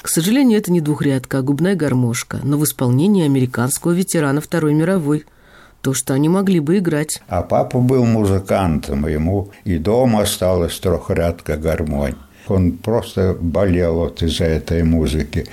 К 0.00 0.08
сожалению, 0.08 0.58
это 0.58 0.72
не 0.72 0.80
двухрядка, 0.80 1.36
а 1.36 1.42
губная 1.42 1.74
гармошка, 1.74 2.40
но 2.42 2.56
в 2.56 2.64
исполнении 2.64 3.26
американского 3.26 3.92
ветерана 3.92 4.40
Второй 4.40 4.72
мировой. 4.72 5.26
То, 5.82 5.92
что 5.92 6.14
они 6.14 6.30
могли 6.30 6.60
бы 6.60 6.78
играть. 6.78 7.20
А 7.28 7.42
папа 7.42 7.78
был 7.78 8.06
музыкантом, 8.06 9.06
ему 9.06 9.50
и 9.64 9.76
дома 9.76 10.22
осталась 10.22 10.78
трехрядка 10.78 11.58
гармонь. 11.58 12.14
Он 12.48 12.72
просто 12.72 13.36
болел 13.38 13.96
вот 13.96 14.22
из-за 14.22 14.44
этой 14.44 14.82
музыки. 14.82 15.46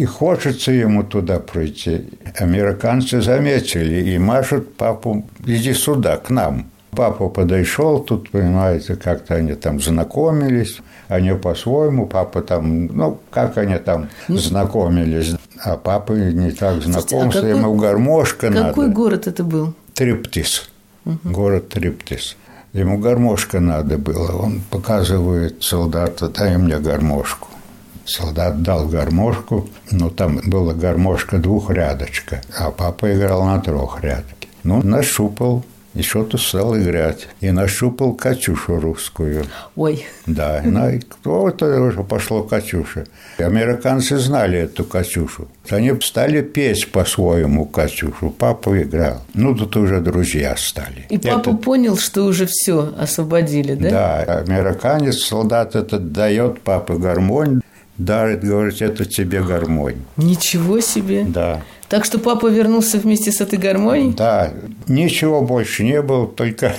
И 0.00 0.06
хочется 0.06 0.72
ему 0.72 1.02
туда 1.02 1.40
пройти. 1.40 2.08
Американцы 2.38 3.20
заметили 3.20 4.10
и 4.10 4.18
машут 4.18 4.74
папу, 4.74 5.26
иди 5.44 5.74
сюда, 5.74 6.16
к 6.16 6.30
нам. 6.30 6.70
Папа 6.92 7.28
подошел, 7.28 8.00
тут, 8.00 8.30
понимаете, 8.30 8.96
как-то 8.96 9.34
они 9.34 9.52
там 9.52 9.78
знакомились, 9.78 10.78
они 11.08 11.34
по-своему, 11.34 12.06
папа 12.06 12.40
там, 12.40 12.86
ну, 12.86 13.20
как 13.30 13.58
они 13.58 13.76
там 13.76 14.08
ну, 14.28 14.38
знакомились, 14.38 15.34
а 15.62 15.76
папа 15.76 16.12
не 16.12 16.50
так 16.50 16.80
знакомился, 16.80 17.44
а 17.44 17.48
ему 17.48 17.74
гармошка 17.74 18.46
какой 18.46 18.54
надо. 18.54 18.68
Какой 18.70 18.88
город 18.88 19.26
это 19.26 19.44
был? 19.44 19.74
Триптис, 19.92 20.70
угу. 21.04 21.18
город 21.24 21.68
Триптис. 21.68 22.38
Ему 22.72 22.96
гармошка 22.96 23.60
надо 23.60 23.98
было, 23.98 24.32
он 24.32 24.62
показывает 24.70 25.62
солдату, 25.62 26.30
дай 26.30 26.56
мне 26.56 26.78
гармошку. 26.78 27.48
Солдат 28.10 28.60
дал 28.62 28.88
гармошку, 28.88 29.68
но 29.92 30.10
там 30.10 30.40
была 30.44 30.74
гармошка 30.74 31.38
двухрядочка, 31.38 32.42
а 32.58 32.72
папа 32.72 33.14
играл 33.14 33.44
на 33.44 33.60
трехрядке. 33.60 34.48
Ну, 34.64 34.82
нащупал 34.82 35.64
И 35.94 36.02
что-то 36.02 36.38
стал 36.38 36.76
играть. 36.76 37.26
И 37.40 37.50
нащупал 37.50 38.14
Катюшу 38.14 38.78
русскую. 38.78 39.44
Ой. 39.74 40.06
Да. 40.26 40.60
Ну, 40.64 40.88
и 40.90 41.00
кто 41.00 41.48
это 41.48 41.80
уже 41.80 42.04
пошло 42.04 42.44
Катюша? 42.44 43.06
Американцы 43.38 44.16
знали 44.18 44.58
эту 44.58 44.84
Катюшу. 44.84 45.48
Они 45.68 45.92
стали 46.00 46.42
петь 46.42 46.92
по-своему 46.92 47.66
Катюшу. 47.66 48.30
Папа 48.30 48.80
играл. 48.80 49.22
Ну, 49.34 49.54
тут 49.56 49.76
уже 49.76 50.00
друзья 50.00 50.54
стали. 50.56 51.06
И 51.10 51.18
папа 51.18 51.50
это... 51.50 51.54
понял, 51.54 51.96
что 51.96 52.24
уже 52.24 52.46
все 52.46 52.92
освободили, 52.96 53.74
да? 53.74 53.90
Да. 53.90 54.38
Американец, 54.38 55.18
солдат 55.18 55.74
этот 55.74 56.12
дает 56.12 56.60
папе 56.60 56.94
гармонь, 56.94 57.62
дарит, 58.04 58.42
говорит, 58.44 58.80
это 58.82 59.04
тебе 59.04 59.42
гармонь. 59.42 59.96
Ничего 60.16 60.80
себе. 60.80 61.24
Да. 61.24 61.62
Так 61.88 62.04
что 62.04 62.18
папа 62.18 62.46
вернулся 62.46 62.98
вместе 62.98 63.32
с 63.32 63.40
этой 63.40 63.58
гармонией? 63.58 64.14
Да, 64.14 64.52
ничего 64.86 65.42
больше 65.42 65.84
не 65.84 66.00
было, 66.02 66.26
только 66.26 66.72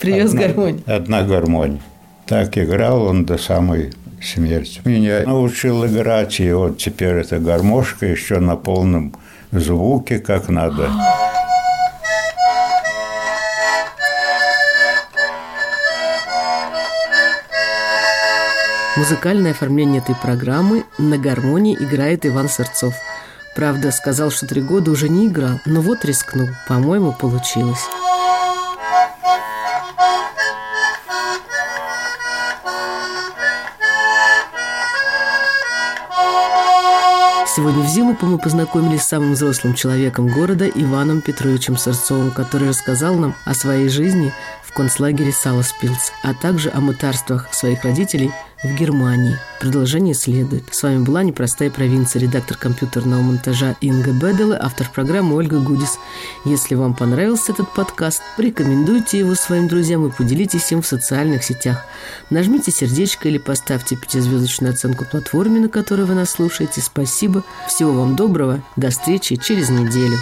Привез 0.00 0.30
одна, 0.30 0.40
гармонь. 0.40 0.82
Одна 0.86 1.22
гармонь. 1.22 1.80
Так 2.26 2.56
играл 2.58 3.02
он 3.02 3.24
до 3.24 3.38
самой 3.38 3.92
смерти. 4.22 4.80
Меня 4.84 5.22
научил 5.24 5.86
играть, 5.86 6.40
и 6.40 6.52
вот 6.52 6.78
теперь 6.78 7.16
эта 7.16 7.38
гармошка 7.38 8.06
еще 8.06 8.38
на 8.38 8.56
полном 8.56 9.14
звуке, 9.52 10.18
как 10.18 10.48
надо. 10.48 10.90
Музыкальное 18.98 19.52
оформление 19.52 20.02
этой 20.02 20.14
программы 20.14 20.84
на 20.98 21.16
гармонии 21.16 21.74
играет 21.74 22.26
Иван 22.26 22.48
Сырцов– 22.48 22.94
Правда, 23.58 23.90
сказал, 23.90 24.30
что 24.30 24.46
три 24.46 24.62
года 24.62 24.92
уже 24.92 25.08
не 25.08 25.26
играл, 25.26 25.58
но 25.66 25.80
вот 25.80 26.04
рискнул. 26.04 26.48
По-моему, 26.68 27.12
получилось. 27.12 27.80
Сегодня 37.48 37.82
в 37.82 37.88
зиму 37.88 38.16
мы 38.20 38.38
познакомились 38.38 39.02
с 39.02 39.08
самым 39.08 39.32
взрослым 39.32 39.74
человеком 39.74 40.28
города 40.28 40.68
Иваном 40.68 41.20
Петровичем 41.20 41.76
Сырцовым, 41.76 42.30
который 42.30 42.68
рассказал 42.68 43.16
нам 43.16 43.34
о 43.44 43.54
своей 43.54 43.88
жизни 43.88 44.32
в 44.62 44.72
концлагере 44.72 45.32
Саласпилс, 45.32 46.12
а 46.22 46.32
также 46.32 46.70
о 46.70 46.78
мытарствах 46.78 47.52
своих 47.52 47.82
родителей– 47.82 48.30
в 48.62 48.74
Германии. 48.74 49.38
Продолжение 49.60 50.14
следует. 50.14 50.64
С 50.72 50.82
вами 50.82 51.04
была 51.04 51.22
«Непростая 51.22 51.70
провинция», 51.70 52.22
редактор 52.22 52.56
компьютерного 52.56 53.20
монтажа 53.20 53.76
Инга 53.80 54.12
Бедела, 54.12 54.58
автор 54.60 54.88
программы 54.92 55.36
Ольга 55.36 55.60
Гудис. 55.60 55.98
Если 56.44 56.74
вам 56.74 56.94
понравился 56.94 57.52
этот 57.52 57.72
подкаст, 57.72 58.22
порекомендуйте 58.36 59.18
его 59.18 59.34
своим 59.34 59.68
друзьям 59.68 60.06
и 60.06 60.10
поделитесь 60.10 60.70
им 60.72 60.82
в 60.82 60.86
социальных 60.86 61.44
сетях. 61.44 61.84
Нажмите 62.30 62.70
сердечко 62.70 63.28
или 63.28 63.38
поставьте 63.38 63.96
пятизвездочную 63.96 64.72
оценку 64.72 65.04
платформе, 65.04 65.60
на 65.60 65.68
которой 65.68 66.06
вы 66.06 66.14
нас 66.14 66.30
слушаете. 66.30 66.80
Спасибо. 66.80 67.44
Всего 67.68 67.92
вам 67.92 68.16
доброго. 68.16 68.62
До 68.76 68.90
встречи 68.90 69.36
через 69.36 69.70
неделю. 69.70 70.18